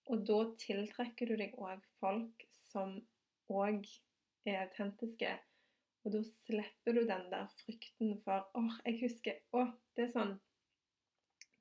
Og 0.08 0.24
da 0.28 0.40
tiltrekker 0.62 1.30
du 1.30 1.36
deg 1.40 1.56
òg 1.60 1.84
folk 2.02 2.48
som 2.72 2.98
òg 3.52 3.88
er 4.48 4.64
autentiske. 4.64 5.34
Og 6.06 6.14
da 6.16 6.22
slipper 6.48 6.96
du 6.96 7.02
den 7.10 7.26
der 7.34 7.50
frykten 7.64 8.16
for 8.24 8.48
åh, 8.56 8.78
jeg 8.86 9.02
husker 9.02 9.42
Å, 9.52 9.66
det 9.98 10.08
er 10.08 10.14
sånn 10.14 10.38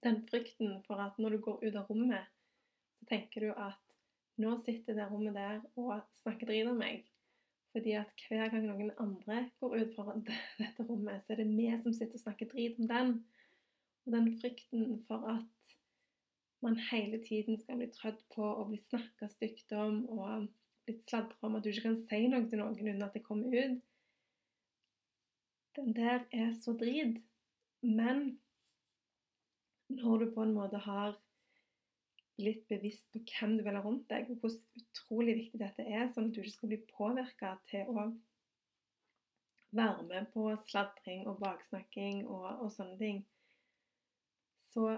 den 0.07 0.21
frykten 0.29 0.77
for 0.87 1.03
at 1.03 1.17
når 1.19 1.35
du 1.35 1.39
går 1.49 1.65
ut 1.65 1.79
av 1.81 1.91
rommet, 1.91 2.29
så 3.01 3.09
tenker 3.11 3.49
du 3.49 3.51
at 3.59 3.97
nå 4.43 4.53
sitter 4.63 4.95
det 4.99 5.09
rommet 5.11 5.35
der 5.35 5.63
og 5.81 5.97
snakker 6.21 6.47
drit 6.51 6.69
om 6.71 6.79
meg. 6.79 7.03
Fordi 7.77 7.93
at 7.93 8.23
hver 8.29 8.49
gang 8.49 8.63
noen 8.65 8.91
andre 9.03 9.43
går 9.61 9.75
ut 9.83 9.91
fra 9.93 10.15
dette 10.63 10.85
rommet, 10.89 11.21
så 11.27 11.35
er 11.35 11.43
det 11.43 11.51
vi 11.51 11.67
som 11.83 11.93
sitter 11.93 12.17
og 12.17 12.23
snakker 12.23 12.49
drit 12.49 12.79
om 12.81 12.89
den. 12.89 13.11
Og 14.07 14.15
den 14.15 14.31
frykten 14.41 14.95
for 15.05 15.27
at 15.29 15.75
man 16.65 16.79
hele 16.89 17.21
tiden 17.27 17.61
skal 17.61 17.77
bli 17.77 17.91
trødd 17.93 18.23
på 18.33 18.47
og 18.47 18.71
bli 18.71 18.81
snakka 18.87 19.29
stygt 19.29 19.77
om 19.77 20.07
og 20.09 20.47
blitt 20.87 21.05
sladra 21.05 21.37
om 21.51 21.59
at 21.59 21.67
du 21.67 21.69
ikke 21.69 21.85
kan 21.91 22.01
si 22.09 22.23
noe 22.33 22.49
til 22.49 22.63
noen 22.63 22.81
uten 22.81 23.05
at 23.05 23.13
det 23.19 23.25
kommer 23.27 23.53
ut, 23.53 23.85
den 25.77 25.93
der 26.01 26.25
er 26.33 26.55
så 26.65 26.73
drit. 26.81 27.21
Men 27.83 28.39
når 29.93 30.25
du 30.25 30.31
på 30.33 30.49
en 30.49 30.57
måte 30.57 30.81
har 30.89 31.19
blitt 32.37 32.67
bevisst 32.69 33.09
på 33.13 33.23
hvem 33.25 33.57
du 33.57 33.65
vil 33.65 33.79
ha 33.79 33.83
rundt 33.85 34.09
deg, 34.13 34.31
og 34.31 34.43
hvor 34.43 34.55
utrolig 34.81 35.37
viktig 35.41 35.61
dette 35.63 35.87
er, 35.87 36.09
sånn 36.13 36.31
at 36.31 36.37
du 36.37 36.43
ikke 36.43 36.57
skal 36.57 36.73
bli 36.73 36.81
påvirka 36.93 37.57
til 37.71 37.91
å 37.91 38.07
være 39.77 40.07
med 40.09 40.31
på 40.35 40.49
sladring 40.69 41.27
og 41.29 41.41
baksnakking 41.43 42.25
og, 42.27 42.47
og, 42.61 42.71
sånne 42.73 42.97
ting, 43.01 43.21
så 44.73 44.97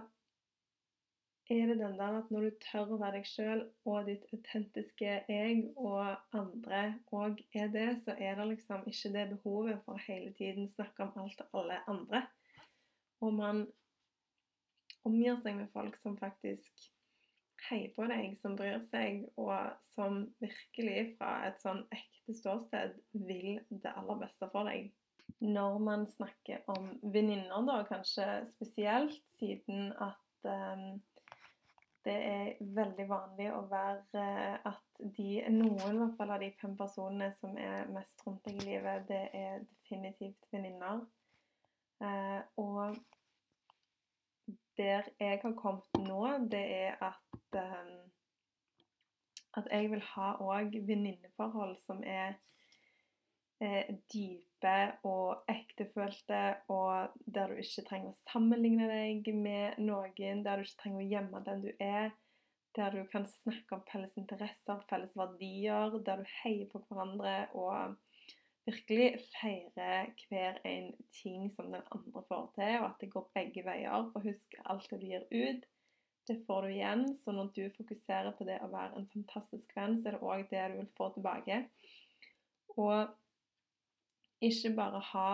er 1.49 1.71
det 1.71 1.79
den 1.81 1.97
der 1.97 2.19
at 2.19 2.31
når 2.31 2.49
du 2.49 2.57
tør 2.67 2.93
å 2.93 2.99
være 3.01 3.21
deg 3.21 3.31
sjøl 3.31 3.63
og 3.89 4.11
ditt 4.11 4.27
autentiske 4.35 5.15
jeg, 5.31 5.63
og 5.81 6.37
andre 6.37 6.83
òg 7.15 7.41
er 7.57 7.73
det, 7.73 7.89
så 8.05 8.13
er 8.19 8.37
det 8.37 8.51
liksom 8.51 8.85
ikke 8.91 9.15
det 9.15 9.25
behovet 9.33 9.81
for 9.87 9.97
å 9.97 10.05
hele 10.05 10.35
tiden 10.37 10.69
snakke 10.75 11.07
om 11.07 11.25
alt 11.25 11.41
og 11.47 11.63
alle 11.63 11.81
andre. 11.89 12.27
Og 13.25 13.33
man 13.35 13.65
omgir 15.09 15.41
seg 15.41 15.57
med 15.57 15.73
folk 15.73 15.97
som 16.03 16.19
faktisk 16.21 16.91
heier 17.69 17.91
på 17.97 18.07
deg, 18.11 18.37
som 18.43 18.57
bryr 18.59 18.81
seg, 18.93 19.25
og 19.41 19.55
som 19.95 20.23
virkelig 20.43 21.17
fra 21.19 21.33
et 21.49 21.61
sånn 21.63 21.83
ekte 21.95 22.37
ståsted 22.39 22.97
vil 23.27 23.59
det 23.71 23.93
aller 23.95 24.23
beste 24.23 24.49
for 24.53 24.69
deg. 24.69 24.91
Når 25.45 25.79
man 25.85 26.07
snakker 26.11 26.65
om 26.73 26.89
venninner, 27.03 27.61
da, 27.69 27.83
kanskje 27.89 28.27
spesielt, 28.55 29.21
siden 29.39 29.93
at 30.03 30.49
um, 30.49 30.99
det 32.07 32.17
er 32.17 32.49
veldig 32.75 33.07
vanlig 33.11 33.51
å 33.53 33.61
være 33.69 34.25
at 34.67 35.03
de, 35.17 35.43
noen 35.53 36.01
hvert 36.01 36.17
fall 36.19 36.33
av 36.35 36.43
de 36.43 36.49
fem 36.61 36.75
personene 36.79 37.31
som 37.39 37.59
er 37.61 37.91
mest 37.93 38.25
rundt 38.27 38.47
deg 38.49 38.63
i 38.63 38.67
livet, 38.71 39.07
det 39.11 39.25
er 39.37 39.63
definitivt 39.67 40.49
venninner. 40.55 41.05
Uh, 41.99 42.41
og 42.63 42.99
der 44.79 45.09
jeg 45.19 45.41
har 45.43 45.57
kommet 45.59 46.01
nå, 46.07 46.23
det 46.53 46.65
er 46.79 47.03
at 47.11 47.59
um, 47.59 47.97
at 49.59 49.69
jeg 49.73 49.91
vil 49.93 50.05
ha 50.15 50.35
òg 50.45 50.77
venninneforhold 50.87 51.75
som 51.87 52.03
er 52.07 52.37
eh, 53.65 53.91
dype 54.13 54.77
og 55.09 55.51
ektefølte, 55.51 56.43
og 56.73 57.15
der 57.27 57.51
du 57.51 57.63
ikke 57.63 57.85
trenger 57.89 58.13
å 58.13 58.31
sammenligne 58.33 58.89
deg 58.91 59.31
med 59.35 59.79
noen, 59.83 60.43
der 60.45 60.59
du 60.59 60.67
ikke 60.67 60.83
trenger 60.83 61.05
å 61.05 61.11
gjemme 61.13 61.45
den 61.47 61.65
du 61.65 61.71
er, 61.79 62.11
der 62.77 62.95
du 62.95 63.01
kan 63.11 63.27
snakke 63.31 63.79
om 63.79 63.87
felles 63.91 64.15
interesser, 64.21 64.83
felles 64.91 65.15
verdier, 65.19 65.97
der 66.07 66.23
du 66.23 66.37
heier 66.43 66.69
på 66.71 66.83
hverandre 66.87 67.49
og 67.59 67.97
virkelig 68.69 69.19
feire 69.33 70.07
hver 70.29 70.61
en 70.69 70.93
ting 71.23 71.49
som 71.55 71.73
den 71.73 71.83
andre 71.95 72.23
får 72.29 72.47
til, 72.55 72.75
og 72.81 72.87
at 72.91 73.01
det 73.01 73.11
går 73.13 73.31
begge 73.35 73.65
veier. 73.65 74.09
For 74.13 74.25
husk, 74.25 74.55
alt 74.65 74.89
det 74.91 75.01
du 75.01 75.07
gir 75.07 75.27
ut, 75.33 75.69
det 76.29 76.43
får 76.47 76.63
du 76.63 76.69
igjen. 76.69 77.05
Så 77.17 77.33
når 77.33 77.53
du 77.57 77.63
fokuserer 77.77 78.35
på 78.37 78.45
det 78.49 78.59
å 78.63 78.73
være 78.73 79.01
en 79.01 79.09
fantastisk 79.13 79.73
venn, 79.77 80.01
så 80.01 80.11
er 80.11 80.19
det 80.19 80.27
òg 80.33 80.45
det 80.51 80.67
du 80.73 80.77
vil 80.83 80.91
få 80.99 81.11
tilbake. 81.15 81.63
Og 82.77 83.09
ikke 84.45 84.75
bare 84.77 85.01
ha 85.13 85.31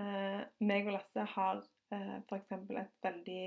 eh, 0.00 0.40
Meg 0.60 0.88
og 0.90 0.98
Lasse 0.98 1.28
har 1.36 1.62
eh, 1.94 2.16
f.eks. 2.26 2.50
et 2.52 2.98
veldig 3.06 3.44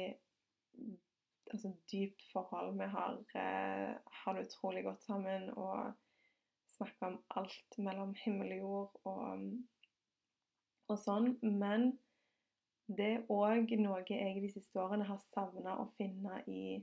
altså, 1.52 1.74
dypt 1.92 2.26
forhold. 2.32 2.74
Vi 2.80 2.90
har, 2.96 3.20
eh, 3.44 3.92
har 4.24 4.34
det 4.34 4.48
utrolig 4.48 4.84
godt 4.88 5.04
sammen. 5.04 5.52
og 5.54 5.94
snakke 6.76 7.10
om 7.10 7.20
alt 7.40 7.78
mellom 7.82 8.14
himmel 8.24 8.56
og 8.56 8.62
jord 8.62 9.00
og, 9.12 9.46
og 10.92 11.00
sånn. 11.02 11.32
Men 11.42 11.94
det 12.86 13.08
er 13.14 13.32
òg 13.34 13.72
noe 13.82 14.04
jeg 14.10 14.42
de 14.44 14.52
siste 14.54 14.82
årene 14.82 15.08
har 15.10 15.24
savna 15.34 15.80
å 15.82 15.88
finne 15.98 16.42
i 16.52 16.78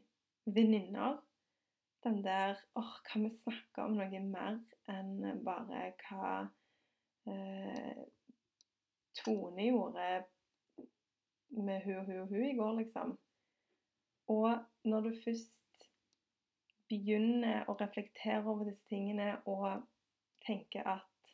venninner. 0.45 1.21
Den 2.03 2.23
der 2.25 2.59
åh, 2.79 2.97
kan 3.07 3.29
vi 3.29 3.31
snakke 3.37 3.85
om 3.85 3.95
noe 4.01 4.23
mer 4.27 4.59
enn 4.91 5.43
bare 5.47 5.93
hva 6.03 6.33
eh, 7.31 8.03
Tone 9.23 9.69
gjorde 9.69 10.25
med 11.53 11.85
hun 11.85 12.45
i 12.49 12.55
går, 12.57 12.79
liksom. 12.81 13.13
Og 14.33 14.89
når 14.89 15.01
du 15.07 15.11
først 15.25 15.62
begynner 16.93 17.65
å 17.71 17.77
reflektere 17.81 18.45
over 18.45 18.69
disse 18.69 18.85
tingene 18.91 19.35
og 19.49 19.87
tenke 20.45 20.85
at 20.85 21.33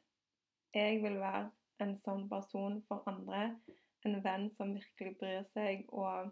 jeg 0.77 1.01
vil 1.03 1.19
være 1.19 1.49
en 1.83 1.95
sånn 2.03 2.27
person 2.31 2.79
for 2.89 3.07
andre, 3.11 3.57
en 4.07 4.21
venn 4.23 4.49
som 4.55 4.75
virkelig 4.77 5.17
bryr 5.19 5.47
seg, 5.53 5.85
og 5.91 6.31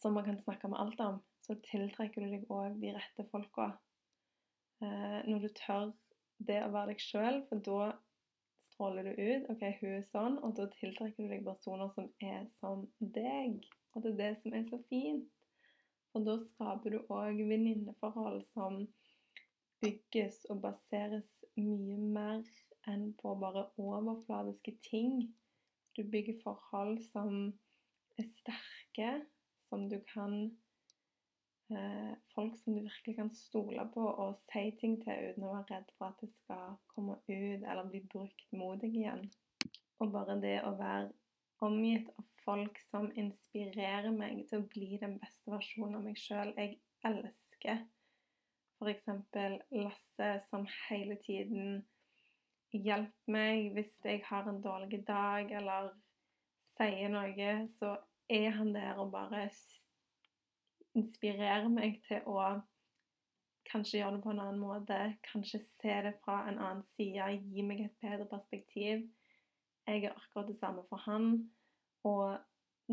som 0.00 0.16
man 0.16 0.26
kan 0.28 0.40
snakke 0.40 0.70
med 0.72 0.80
alt 0.80 1.02
om, 1.04 1.20
så 1.44 1.56
tiltrekker 1.68 2.24
du 2.24 2.32
deg 2.32 2.48
òg 2.52 2.80
de 2.80 2.92
rette 2.96 3.26
folka. 3.30 3.70
Eh, 4.84 5.20
når 5.28 5.46
du 5.46 5.48
tør 5.56 5.92
det 6.48 6.58
å 6.64 6.72
være 6.72 6.92
deg 6.92 7.04
sjøl, 7.04 7.40
for 7.48 7.62
da 7.68 7.92
stråler 8.66 9.08
du 9.08 9.12
ut. 9.14 9.48
OK, 9.52 9.64
hun 9.80 9.94
er 9.94 10.04
sånn, 10.10 10.36
og 10.44 10.56
da 10.58 10.68
tiltrekker 10.74 11.24
du 11.24 11.32
deg 11.32 11.46
personer 11.46 11.92
som 11.94 12.10
er 12.20 12.44
som 12.58 12.84
deg. 13.00 13.62
Og 13.94 14.04
det 14.04 14.12
er 14.12 14.20
det 14.20 14.32
som 14.42 14.56
er 14.56 14.66
så 14.68 14.80
fint. 14.90 15.30
For 16.16 16.24
da 16.24 16.34
skaper 16.40 16.94
du 16.94 17.10
òg 17.12 17.42
venninneforhold 17.44 18.38
som 18.54 18.78
bygges 19.84 20.38
og 20.48 20.62
baseres 20.62 21.26
mye 21.60 21.96
mer 22.00 22.46
enn 22.88 23.10
på 23.20 23.34
bare 23.42 23.66
overfladiske 23.76 24.72
ting. 24.86 25.18
Du 25.92 26.00
bygger 26.14 26.38
forhold 26.40 27.02
som 27.10 27.34
er 28.16 28.30
sterke, 28.30 29.10
som 29.68 29.84
du 29.92 29.98
kan 30.14 30.38
eh, 31.68 32.16
Folk 32.32 32.56
som 32.62 32.78
du 32.78 32.80
virkelig 32.86 33.16
kan 33.20 33.34
stole 33.42 33.84
på 33.92 34.08
og 34.08 34.40
si 34.46 34.70
ting 34.80 34.96
til 35.04 35.34
uten 35.34 35.44
å 35.44 35.52
være 35.52 35.68
redd 35.74 35.92
for 35.98 36.14
at 36.14 36.24
det 36.24 36.30
skal 36.38 36.80
komme 36.94 37.18
ut 37.28 37.60
eller 37.60 37.92
bli 37.92 38.00
brukt 38.08 38.48
mot 38.56 38.80
deg 38.80 38.96
igjen. 39.02 39.28
Og 40.00 40.16
bare 40.16 40.40
det 40.40 40.62
å 40.64 40.72
være 40.80 41.12
omgitt 41.68 42.08
av 42.16 42.35
folk 42.46 42.78
som 42.90 43.10
inspirerer 43.18 44.12
meg 44.14 44.44
til 44.48 44.62
å 44.62 44.68
bli 44.70 44.96
den 45.02 45.18
beste 45.22 45.50
versjonen 45.50 45.98
av 45.98 46.06
meg 46.06 46.18
sjøl. 46.20 46.52
Jeg 46.56 46.78
elsker 47.06 47.82
f.eks. 48.78 49.06
Lasse, 49.74 50.30
som 50.48 50.66
hele 50.86 51.18
tiden 51.24 51.82
hjelper 52.76 53.32
meg 53.32 53.72
hvis 53.76 53.92
jeg 54.04 54.22
har 54.28 54.48
en 54.48 54.62
dårlig 54.62 55.02
dag 55.08 55.50
eller 55.58 55.90
sier 56.76 57.10
noe, 57.12 57.50
så 57.78 57.96
er 58.28 58.50
han 58.58 58.74
der 58.74 59.00
og 59.00 59.12
bare 59.14 59.46
inspirerer 60.96 61.68
meg 61.72 62.00
til 62.06 62.24
å 62.28 62.40
kanskje 63.66 64.00
gjøre 64.00 64.16
det 64.16 64.22
på 64.24 64.32
en 64.32 64.42
annen 64.44 64.62
måte, 64.62 64.98
kanskje 65.26 65.62
se 65.80 65.94
det 66.06 66.14
fra 66.24 66.44
en 66.46 66.58
annen 66.58 66.84
side, 66.94 67.28
gi 67.50 67.64
meg 67.66 67.82
et 67.86 67.96
bedre 68.02 68.28
perspektiv. 68.30 69.06
Jeg 69.86 70.04
er 70.04 70.14
akkurat 70.14 70.50
det 70.50 70.58
samme 70.60 70.84
for 70.90 71.02
han. 71.06 71.48
Og 72.06 72.36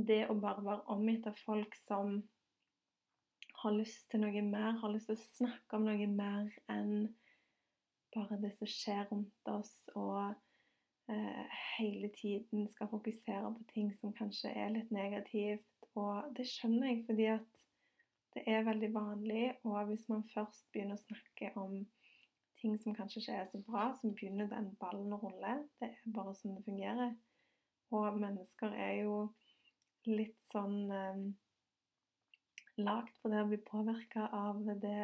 det 0.10 0.24
å 0.30 0.38
bare 0.42 0.64
være 0.66 0.88
omgitt 0.94 1.28
av 1.30 1.38
folk 1.46 1.76
som 1.86 2.22
har 3.64 3.76
lyst 3.78 4.10
til 4.12 4.24
noe 4.24 4.42
mer, 4.46 4.80
har 4.82 4.92
lyst 4.92 5.12
til 5.12 5.20
å 5.20 5.28
snakke 5.38 5.78
om 5.78 5.86
noe 5.88 6.08
mer 6.10 6.50
enn 6.72 7.12
bare 8.14 8.38
det 8.42 8.52
som 8.58 8.70
skjer 8.70 9.08
rundt 9.10 9.50
oss, 9.50 9.72
og 9.98 10.34
eh, 11.10 11.60
hele 11.78 12.10
tiden 12.14 12.68
skal 12.70 12.92
fokusere 12.92 13.54
på 13.56 13.66
ting 13.74 13.94
som 13.98 14.14
kanskje 14.18 14.52
er 14.54 14.74
litt 14.76 14.92
negativt. 14.94 15.70
Og 15.98 16.30
det 16.38 16.46
skjønner 16.50 16.90
jeg, 16.92 17.04
fordi 17.08 17.28
at 17.34 17.50
det 18.34 18.44
er 18.50 18.66
veldig 18.66 18.94
vanlig. 18.94 19.44
Og 19.64 19.80
hvis 19.90 20.08
man 20.10 20.26
først 20.34 20.70
begynner 20.74 20.98
å 20.98 21.06
snakke 21.06 21.52
om 21.60 21.84
ting 22.62 22.78
som 22.82 22.96
kanskje 22.98 23.22
ikke 23.22 23.38
er 23.42 23.52
så 23.52 23.62
bra, 23.68 23.92
så 24.00 24.10
begynner 24.14 24.50
den 24.52 24.72
ballen 24.82 25.14
å 25.14 25.22
rulle. 25.22 25.60
Det 25.80 25.90
er 25.92 26.16
bare 26.16 26.36
sånn 26.38 26.58
det 26.58 26.66
fungerer. 26.68 27.14
Og 27.94 28.18
mennesker 28.18 28.74
er 28.74 28.94
jo 29.04 29.18
litt 30.10 30.40
sånn 30.50 30.78
eh, 30.92 31.20
lagd 32.82 33.20
på 33.22 33.30
det 33.32 33.44
å 33.44 33.50
bli 33.52 33.60
påvirka 33.68 34.28
av 34.34 34.64
det 34.82 34.98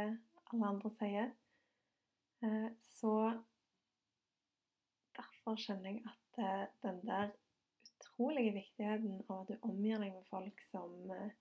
alle 0.50 0.72
andre 0.74 0.92
sier. 0.98 1.30
Eh, 2.44 2.70
så 2.98 3.14
derfor 5.20 5.60
skjønner 5.62 5.94
jeg 5.94 6.04
at 6.10 6.42
eh, 6.42 6.66
den 6.86 7.00
der 7.06 7.36
utrolige 8.00 8.56
viktigheten 8.58 9.22
av 9.30 9.44
at 9.44 9.52
du 9.54 9.70
omgir 9.70 10.02
deg 10.02 10.16
med 10.16 10.26
folk 10.32 10.66
som, 10.72 10.96
eh, 11.14 11.32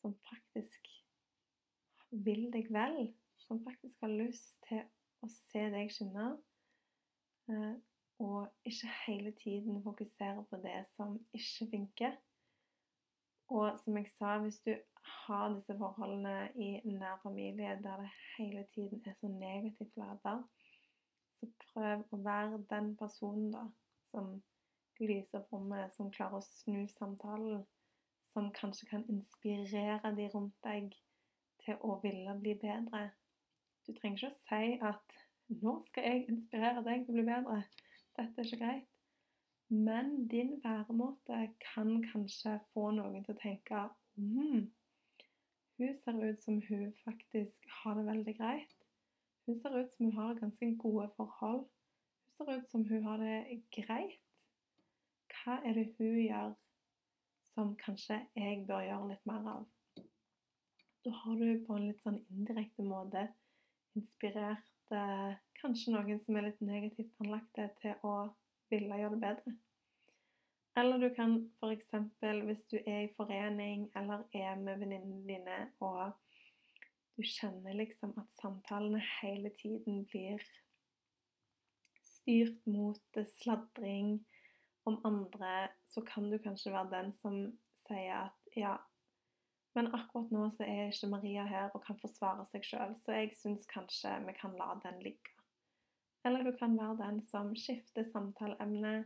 som 0.00 0.14
faktisk 0.30 0.92
vil 2.10 2.46
deg 2.54 2.70
vel, 2.72 3.10
som 3.42 3.60
faktisk 3.64 4.00
har 4.04 4.14
lyst 4.14 4.60
til 4.68 4.84
å 5.24 5.30
se 5.32 5.66
deg 5.74 5.90
skinne, 5.92 6.30
eh, 7.50 7.74
og 8.18 8.48
ikke 8.64 8.88
hele 9.06 9.32
tiden 9.32 9.82
fokusere 9.82 10.44
på 10.50 10.56
det 10.56 10.84
som 10.96 11.20
ikke 11.32 11.70
funker. 11.70 12.12
Og 13.48 13.78
som 13.84 13.96
jeg 13.96 14.06
sa, 14.18 14.38
hvis 14.38 14.58
du 14.66 14.74
har 15.26 15.54
disse 15.54 15.76
forholdene 15.78 16.48
i 16.54 16.80
nær 16.84 17.20
familie 17.22 17.78
der 17.82 17.96
det 17.96 18.10
hele 18.38 18.66
tiden 18.74 19.02
er 19.06 19.12
så 19.20 19.28
negativt 19.28 19.96
lader, 19.96 20.42
så 21.32 21.46
prøv 21.72 22.02
å 22.10 22.16
være 22.16 22.64
den 22.70 22.96
personen 22.96 23.52
da, 23.52 23.64
som 24.10 24.42
lyser 25.00 25.40
opp 25.40 25.52
rommet, 25.52 25.92
som 25.94 26.10
klarer 26.10 26.40
å 26.40 26.46
snu 26.46 26.86
samtalen, 26.96 27.64
som 28.32 28.50
kanskje 28.56 28.88
kan 28.90 29.04
inspirere 29.12 30.14
de 30.16 30.28
rundt 30.34 30.56
deg 30.64 30.90
til 31.64 31.78
å 31.84 31.98
ville 32.02 32.34
bli 32.40 32.54
bedre. 32.60 33.10
Du 33.86 33.92
trenger 33.94 34.16
ikke 34.16 34.32
å 34.32 34.40
si 34.48 34.78
at 34.90 35.18
'nå 35.48 35.82
skal 35.86 36.02
jeg 36.04 36.28
inspirere 36.28 36.82
deg 36.82 37.04
til 37.04 37.14
å 37.14 37.18
bli 37.18 37.26
bedre'. 37.30 37.62
Dette 38.16 38.40
er 38.40 38.48
ikke 38.48 38.64
greit. 38.64 38.88
Men 39.68 40.28
din 40.30 40.56
væremåte 40.64 41.38
kan 41.60 42.02
kanskje 42.12 42.58
få 42.72 42.90
noen 42.94 43.24
til 43.24 43.34
å 43.34 43.40
tenke 43.40 43.80
mm, 44.14 44.66
hun 45.76 45.96
ser 46.04 46.30
ut 46.30 46.40
som 46.40 46.60
hun 46.68 46.92
faktisk 47.04 47.66
har 47.68 47.94
det 47.94 48.06
veldig 48.06 48.34
greit. 48.38 48.76
Hun 49.46 49.58
ser 49.60 49.74
ut 49.80 49.90
som 49.92 50.06
hun 50.06 50.14
har 50.16 50.38
ganske 50.40 50.76
gode 50.78 51.08
forhold. 51.16 51.66
Hun 52.24 52.32
ser 52.36 52.58
ut 52.58 52.70
som 52.70 52.84
hun 52.88 53.04
har 53.04 53.16
det 53.20 53.62
greit. 53.76 54.22
Hva 55.34 55.58
er 55.64 55.76
det 55.76 55.90
hun 55.98 56.16
gjør 56.22 56.54
som 57.52 57.74
kanskje 57.84 58.22
jeg 58.36 58.64
bør 58.66 58.86
gjøre 58.86 59.10
litt 59.10 59.26
mer 59.28 59.50
av? 59.52 59.66
Da 61.04 61.12
har 61.20 61.36
du 61.42 61.66
på 61.66 61.76
en 61.76 61.84
litt 61.90 62.00
sånn 62.02 62.22
indirekte 62.32 62.82
måte 62.82 63.28
inspirert 63.94 64.72
eh, 64.94 65.36
kanskje 65.60 65.94
noen 65.94 66.20
som 66.24 66.36
er 66.36 66.48
litt 66.48 66.60
negativt 66.64 67.14
anlagte, 67.24 67.70
til 67.80 67.96
å 68.06 68.16
ville 68.72 69.00
gjøre 69.00 69.16
det 69.16 69.22
bedre. 69.22 69.56
Eller 70.76 71.00
du 71.00 71.08
kan 71.16 71.38
f.eks. 71.62 71.90
hvis 72.20 72.66
du 72.68 72.76
er 72.82 73.06
i 73.06 73.12
forening 73.16 73.88
eller 73.96 74.26
er 74.36 74.58
med 74.60 74.82
venninnene 74.82 75.24
dine, 75.24 75.58
og 75.80 76.12
du 77.16 77.24
kjenner 77.24 77.78
liksom 77.78 78.12
at 78.20 78.28
samtalene 78.42 79.00
hele 79.22 79.54
tiden 79.56 80.04
blir 80.10 80.42
styrt 82.04 82.60
mot 82.68 83.22
sladring, 83.38 84.18
om 84.86 85.00
andre, 85.04 85.68
så 85.90 86.00
kan 86.06 86.30
du 86.30 86.38
kanskje 86.38 86.72
være 86.72 86.92
den 86.92 87.08
som 87.18 87.38
sier 87.86 88.28
at 88.28 88.52
ja, 88.56 88.76
men 89.76 89.90
akkurat 89.94 90.30
nå 90.32 90.46
så 90.56 90.64
er 90.64 90.90
ikke 90.90 91.10
Maria 91.12 91.44
her 91.46 91.72
og 91.76 91.82
kan 91.84 91.98
forsvare 92.00 92.46
seg 92.50 92.64
sjøl, 92.64 92.94
så 93.04 93.18
jeg 93.18 93.34
syns 93.36 93.66
kanskje 93.70 94.14
vi 94.26 94.34
kan 94.38 94.56
la 94.58 94.72
den 94.84 95.02
ligge. 95.04 95.34
Eller 96.26 96.42
du 96.42 96.56
kan 96.58 96.74
være 96.78 96.96
den 97.02 97.20
som 97.28 97.52
skifter 97.54 98.06
samtaleemne 98.10 99.04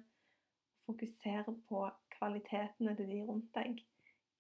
fokuserer 0.87 1.53
på 1.69 1.85
kvalitetene 2.15 2.95
til 2.97 3.11
de 3.13 3.21
rundt 3.29 3.51
deg, 3.59 3.83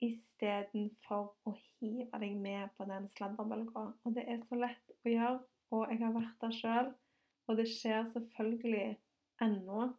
istedenfor 0.00 1.34
å 1.44 1.54
hive 1.58 2.22
deg 2.22 2.38
med 2.40 2.70
på 2.78 2.86
den 2.88 3.10
sladderbølga. 3.16 3.90
Og 4.04 4.16
det 4.16 4.24
er 4.30 4.40
så 4.48 4.56
lett 4.62 4.94
å 5.04 5.12
gjøre, 5.12 5.40
og 5.76 5.92
jeg 5.92 6.00
har 6.04 6.14
vært 6.16 6.46
der 6.46 6.56
sjøl, 6.56 6.92
og 7.50 7.58
det 7.58 7.68
skjer 7.68 8.06
selvfølgelig 8.14 8.86
ennå 9.44 9.90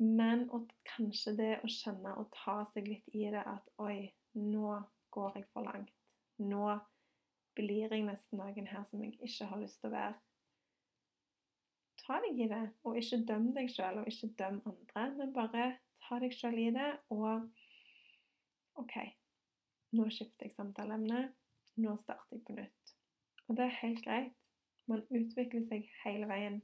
men 0.00 0.46
kanskje 0.88 1.34
det 1.36 1.50
å 1.60 1.68
skjønne 1.68 2.14
og 2.16 2.30
ta 2.32 2.62
seg 2.72 2.86
litt 2.88 3.08
i 3.12 3.26
det 3.32 3.42
at 3.44 3.66
oi, 3.84 4.08
nå 4.34 4.80
går 5.10 5.38
jeg 5.38 5.46
for 5.52 5.66
langt. 5.66 5.92
Nå 6.38 6.78
blir 7.58 7.92
jeg 7.92 8.04
nesten 8.06 8.40
noen 8.40 8.68
her 8.70 8.84
som 8.88 9.02
jeg 9.04 9.16
ikke 9.20 9.48
har 9.50 9.60
lyst 9.60 9.80
til 9.80 9.90
å 9.90 9.94
være. 9.94 10.18
Ta 12.00 12.18
deg 12.24 12.38
i 12.40 12.48
det, 12.50 12.62
og 12.86 12.96
ikke 12.98 13.22
døm 13.28 13.50
deg 13.56 13.70
sjøl, 13.70 14.00
og 14.00 14.08
ikke 14.08 14.32
døm 14.38 14.60
andre, 14.66 15.04
men 15.18 15.34
bare 15.36 15.66
ta 16.06 16.18
deg 16.22 16.34
sjøl 16.34 16.58
i 16.58 16.70
det, 16.74 16.90
og 17.12 17.50
OK, 18.80 18.96
nå 19.98 20.06
skifter 20.14 20.48
jeg 20.48 20.56
samtaleemne. 20.56 21.28
Nå 21.80 21.94
starter 22.00 22.36
jeg 22.36 22.44
på 22.46 22.56
nytt. 22.56 22.94
Og 23.48 23.56
det 23.58 23.66
er 23.66 23.78
helt 23.82 24.02
greit. 24.04 24.34
Man 24.90 25.04
utvikler 25.14 25.62
seg 25.68 25.86
hele 26.02 26.26
veien. 26.30 26.58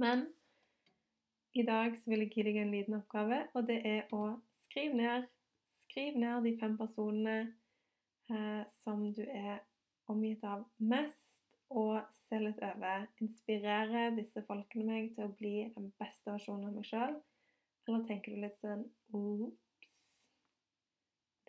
Men 0.00 0.28
i 1.58 1.64
dag 1.66 1.96
så 1.98 2.12
vil 2.12 2.24
jeg 2.24 2.32
gi 2.34 2.46
deg 2.46 2.60
en 2.60 2.72
liten 2.74 2.96
oppgave, 3.00 3.42
og 3.54 3.66
det 3.68 3.80
er 3.86 4.12
å 4.14 4.22
skrive 4.64 4.98
ned 5.00 5.26
Skriv 5.90 6.16
ned 6.22 6.44
de 6.46 6.52
fem 6.60 6.76
personene 6.78 7.38
eh, 8.30 8.62
som 8.84 9.02
du 9.14 9.24
er 9.26 9.58
omgitt 10.10 10.44
av 10.46 10.62
mest, 10.78 11.40
og 11.70 11.98
se 12.26 12.38
litt 12.38 12.60
over. 12.62 13.08
Inspirerer 13.22 14.14
disse 14.14 14.42
folkene 14.46 14.86
meg 14.86 15.08
til 15.16 15.26
å 15.26 15.34
bli 15.40 15.54
den 15.74 15.88
beste 15.98 16.30
versjonen 16.30 16.68
av 16.68 16.76
meg 16.78 16.86
sjøl? 16.86 17.16
Eller 17.88 18.06
tenker 18.06 18.34
du 18.34 18.44
litt 18.44 18.58
sånn 18.60 18.84
Ops, 19.18 19.96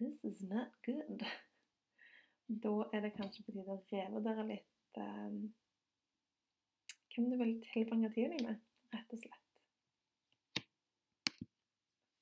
this 0.02 0.26
is 0.26 0.42
not 0.42 0.74
good. 0.88 1.26
Da 2.66 2.74
er 2.92 3.06
det 3.06 3.14
kanskje 3.16 3.46
på 3.46 3.54
tide 3.54 3.72
å 3.72 3.78
revurdere 3.94 4.44
litt 4.50 4.98
eh, 5.00 5.38
hvem 7.14 7.30
du 7.30 7.38
vil 7.40 7.54
tilbringe 7.70 8.10
tiden 8.12 8.36
din 8.36 8.50
med, 8.50 8.66
rett 8.92 9.16
og 9.16 9.22
slett. 9.22 9.41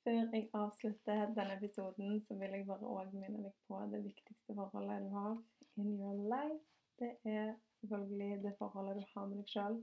Før 0.10 0.32
jeg 0.34 0.48
avslutter 0.58 1.34
denne 1.38 1.56
episoden, 1.58 2.22
så 2.26 2.34
vil 2.38 2.54
jeg 2.58 2.66
bare 2.66 2.88
òg 2.90 3.12
minne 3.14 3.44
deg 3.44 3.58
på 3.68 3.78
det 3.92 4.00
viktigste 4.02 4.54
forholdet 4.58 5.04
du 5.04 5.10
har 5.14 5.36
in 5.84 5.90
your 6.00 6.16
life. 6.32 6.64
Det 6.98 7.10
er 7.30 7.52
selvfølgelig 7.80 8.40
det 8.44 8.54
forholdet 8.58 8.96
du 8.98 9.04
har 9.12 9.28
med 9.30 9.38
deg 9.38 9.52
sjøl. 9.52 9.76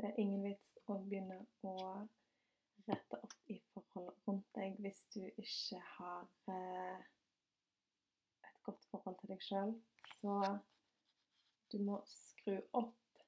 Det 0.00 0.08
er 0.08 0.18
ingen 0.22 0.42
vits 0.42 0.72
å 0.90 0.96
begynne 1.04 1.36
å 1.70 1.74
rette 2.88 3.20
opp 3.28 3.52
i 3.54 3.60
forhold 3.76 4.10
rundt 4.26 4.48
deg 4.58 4.80
hvis 4.82 5.04
du 5.14 5.20
ikke 5.28 5.78
har 5.92 6.26
eh, 6.56 7.04
et 8.48 8.58
godt 8.66 8.88
forhold 8.90 9.20
til 9.20 9.30
deg 9.36 9.46
sjøl. 9.46 9.76
Så 10.16 10.40
du 11.70 11.78
må 11.86 12.00
skru 12.10 12.58
opp 12.82 13.22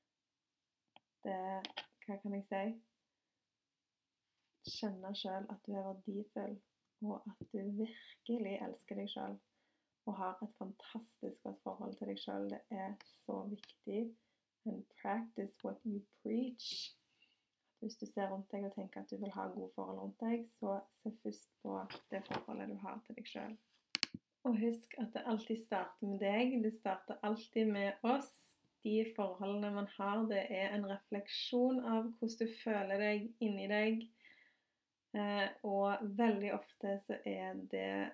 det 1.22 1.38
Hva 2.08 2.18
kan 2.24 2.34
jeg 2.40 2.48
si? 2.50 2.64
Kjenne 4.64 5.10
sjøl 5.16 5.48
at 5.52 5.66
du 5.66 5.74
er 5.76 5.86
verdifull, 5.88 6.56
og 7.04 7.26
at 7.30 7.46
du 7.52 7.58
virkelig 7.78 8.54
elsker 8.66 9.00
deg 9.00 9.10
sjøl. 9.12 9.38
Og 10.04 10.16
har 10.20 10.38
et 10.44 10.52
fantastisk 10.58 11.42
godt 11.42 11.62
forhold 11.64 11.96
til 11.98 12.10
deg 12.12 12.20
sjøl. 12.20 12.50
Det 12.52 12.60
er 12.70 12.94
så 13.24 13.40
viktig. 13.50 14.02
And 14.66 14.84
practice 15.02 15.56
what 15.64 15.76
you 15.84 16.00
preach. 16.22 16.94
Hvis 17.80 17.96
du 18.00 18.06
ser 18.06 18.30
rundt 18.32 18.52
deg 18.52 18.64
og 18.64 18.72
tenker 18.72 19.02
at 19.02 19.10
du 19.10 19.18
vil 19.20 19.32
ha 19.36 19.44
gode 19.52 19.72
forhold 19.74 19.98
rundt 20.00 20.20
deg, 20.20 20.46
så 20.60 20.78
se 21.02 21.12
først 21.22 21.50
på 21.62 21.76
det 22.10 22.22
forholdet 22.28 22.70
du 22.72 22.78
har 22.80 23.00
til 23.04 23.18
deg 23.18 23.28
sjøl. 23.28 23.56
Og 24.48 24.56
husk 24.60 24.96
at 25.00 25.12
det 25.12 25.24
alltid 25.28 25.60
starter 25.66 26.08
med 26.08 26.18
deg. 26.24 26.56
Det 26.64 26.72
starter 26.78 27.20
alltid 27.22 27.72
med 27.76 27.92
oss. 28.14 28.32
De 28.84 28.98
forholdene 29.16 29.70
man 29.72 29.88
har, 29.98 30.24
det 30.28 30.42
er 30.52 30.74
en 30.76 30.88
refleksjon 30.88 31.80
av 31.80 32.10
hvordan 32.18 32.40
du 32.40 32.56
føler 32.64 33.00
deg 33.00 33.30
inni 33.44 33.68
deg. 33.68 34.02
Eh, 35.14 35.48
og 35.62 36.00
veldig 36.18 36.50
ofte 36.56 36.96
så 37.06 37.20
er 37.28 37.54
det 37.70 38.10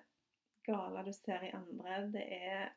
gale 0.67 1.01
du 1.07 1.13
ser 1.17 1.47
i 1.47 1.53
andre, 1.57 1.95
det 2.13 2.25
er 2.35 2.67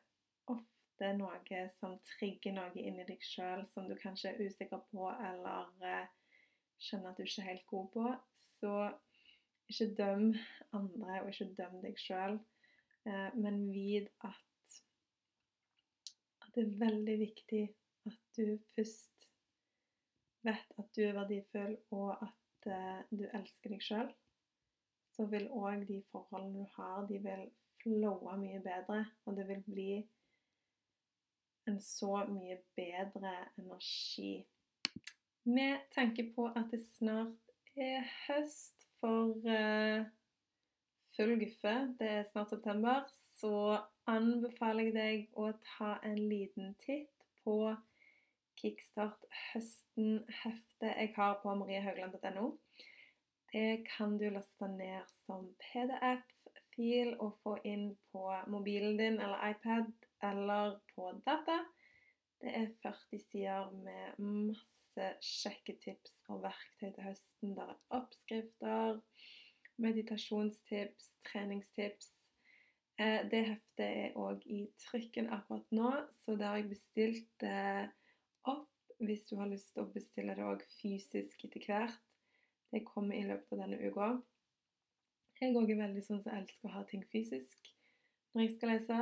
ofte 0.49 1.11
noe 1.19 1.59
som 1.77 1.99
trigger 2.15 2.55
noe 2.55 2.71
inni 2.81 3.05
deg 3.05 3.21
sjøl 3.21 3.67
som 3.69 3.85
du 3.85 3.93
kanskje 4.01 4.31
er 4.31 4.41
usikker 4.41 4.81
på, 4.89 5.09
eller 5.13 5.69
eh, 5.85 6.07
skjønner 6.81 7.11
at 7.11 7.19
du 7.19 7.27
ikke 7.27 7.43
er 7.43 7.51
helt 7.51 7.67
god 7.69 7.91
på, 7.93 8.05
så 8.57 8.73
ikke 9.69 9.91
døm 9.99 10.25
andre, 10.77 11.19
og 11.21 11.29
ikke 11.29 11.51
døm 11.59 11.77
deg 11.83 12.01
sjøl, 12.01 12.39
eh, 13.05 13.29
men 13.37 13.61
vit 13.69 14.09
at, 14.25 14.79
at 16.41 16.49
det 16.57 16.65
er 16.65 16.79
veldig 16.81 17.19
viktig 17.21 17.61
at 18.09 18.17
du 18.39 18.57
først 18.73 19.29
vet 20.45 20.75
at 20.81 20.89
du 20.97 21.03
er 21.05 21.13
verdifull, 21.17 21.77
og 21.93 22.17
at 22.25 22.44
eh, 22.67 23.01
du 23.11 23.25
elsker 23.27 23.73
deg 23.73 23.83
sjøl. 23.83 24.09
Så 25.15 25.27
vil 25.31 25.47
òg 25.53 25.85
de 25.87 26.01
forholdene 26.11 26.65
du 26.65 26.75
har, 26.75 27.05
de 27.07 27.21
vil 27.23 27.47
flowe 27.83 28.35
mye 28.41 28.59
bedre, 28.63 29.05
og 29.25 29.37
det 29.37 29.47
vil 29.47 29.63
bli 29.67 29.91
en 31.69 31.79
så 31.81 32.25
mye 32.29 32.57
bedre 32.77 33.31
energi 33.57 34.45
Vi 35.45 35.65
tenker 35.93 36.29
på 36.35 36.47
at 36.47 36.69
det 36.71 36.81
snart 36.85 37.53
er 37.75 38.05
høst 38.25 38.85
for 38.99 39.33
uh, 39.45 40.05
full 41.15 41.35
guffe, 41.41 41.75
det 41.99 42.09
er 42.09 42.23
snart 42.31 42.49
september, 42.49 43.05
så 43.37 43.77
anbefaler 44.09 44.89
jeg 44.89 44.95
deg 44.95 45.37
å 45.37 45.51
ta 45.75 45.95
en 46.07 46.17
liten 46.17 46.73
titt 46.81 47.27
på 47.43 47.75
Kickstart 48.59 49.25
høsten-heftet 49.51 50.91
jeg 50.91 51.11
har 51.15 51.39
på 51.41 51.55
mariehaugland.no. 51.59 52.51
Det 53.51 53.85
kan 53.87 54.17
du 54.19 54.27
laste 54.29 54.67
ned 54.67 55.05
som 55.25 55.47
PDF-fil 55.63 57.13
og 57.23 57.37
få 57.43 57.55
inn 57.63 57.93
på 58.11 58.25
mobilen 58.51 58.97
din 58.99 59.19
eller 59.23 59.51
iPad 59.51 59.91
eller 60.29 60.79
på 60.95 61.11
data. 61.27 61.61
Det 62.41 62.51
er 62.51 62.67
40 62.83 63.21
sider 63.29 63.71
med 63.85 64.19
masse 64.19 65.07
sjekketips 65.23 66.17
og 66.29 66.43
verktøy 66.43 66.89
til 66.89 67.03
høsten. 67.03 67.55
Der 67.55 67.71
er 67.71 67.79
oppskrifter, 67.99 68.99
meditasjonstips, 69.77 71.07
treningstips. 71.31 72.11
Eh, 72.99 73.23
det 73.31 73.41
heftet 73.49 73.85
er 73.85 74.19
òg 74.19 74.43
i 74.47 74.65
trykken 74.87 75.27
akkurat 75.35 75.71
nå, 75.75 75.91
så 76.23 76.35
det 76.39 76.47
har 76.47 76.59
jeg 76.61 76.69
bestilt 76.71 77.43
eh, 77.43 77.87
opp 78.51 78.97
hvis 79.03 79.25
du 79.29 79.35
har 79.39 79.49
lyst 79.51 79.73
til 79.73 79.83
å 79.83 79.91
bestille 79.91 80.35
det 80.37 80.45
òg 80.47 80.63
fysisk 80.77 81.47
etter 81.47 81.65
hvert. 81.67 81.99
Det 82.71 82.85
kommer 82.87 83.15
i 83.17 83.25
løpet 83.27 83.53
av 83.55 83.65
denne 83.65 83.79
uka. 83.83 84.09
Jeg 85.41 85.55
òg 85.55 85.71
er 85.71 85.81
veldig 85.83 86.03
sånn 86.03 86.21
som 86.23 86.35
elsker 86.35 86.69
å 86.69 86.77
ha 86.77 86.83
ting 86.89 87.03
fysisk 87.11 87.75
når 88.35 88.41
jeg 88.43 88.55
skal 88.55 88.71
lese, 88.73 88.95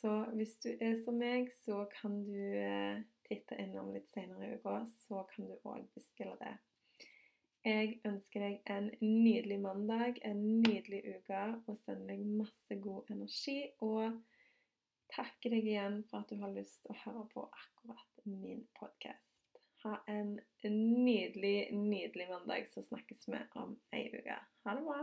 så 0.00 0.12
hvis 0.34 0.56
du 0.64 0.70
er 0.72 0.96
som 1.04 1.14
meg, 1.14 1.52
så 1.62 1.84
kan 1.92 2.16
du 2.26 2.40
eh, 2.58 2.98
titte 3.28 3.54
innom 3.62 3.92
litt 3.94 4.08
senere 4.10 4.48
i 4.48 4.56
uka, 4.58 4.80
så 5.04 5.22
kan 5.30 5.46
du 5.46 5.52
òg 5.62 5.84
bestille 5.94 6.34
det. 6.40 6.56
Jeg 7.62 8.00
ønsker 8.08 8.42
deg 8.42 8.72
en 8.74 8.88
nydelig 8.98 9.60
mandag, 9.62 10.18
en 10.26 10.42
nydelig 10.64 11.04
uke, 11.06 11.44
og 11.68 11.78
sender 11.84 12.16
deg 12.16 12.24
masse 12.40 12.80
god 12.82 13.14
energi. 13.14 13.58
Og 13.86 14.18
takker 15.14 15.54
deg 15.54 15.70
igjen 15.70 16.00
for 16.10 16.24
at 16.24 16.32
du 16.32 16.40
har 16.42 16.56
lyst 16.56 16.80
til 16.82 16.96
å 16.96 17.00
høre 17.04 17.26
på 17.30 17.46
akkurat 17.46 18.09
min 18.24 18.66
podkast. 18.78 19.26
Ha 19.82 20.04
en 20.06 20.40
nydelig, 20.64 21.72
nydelig 21.72 22.28
mandag, 22.28 22.68
så 22.70 22.82
snakkes 22.82 23.28
vi 23.28 23.38
om 23.54 23.78
ei 23.96 24.10
uke. 24.12 24.36
Ha 24.64 24.74
det 24.76 24.84
bra. 24.84 25.00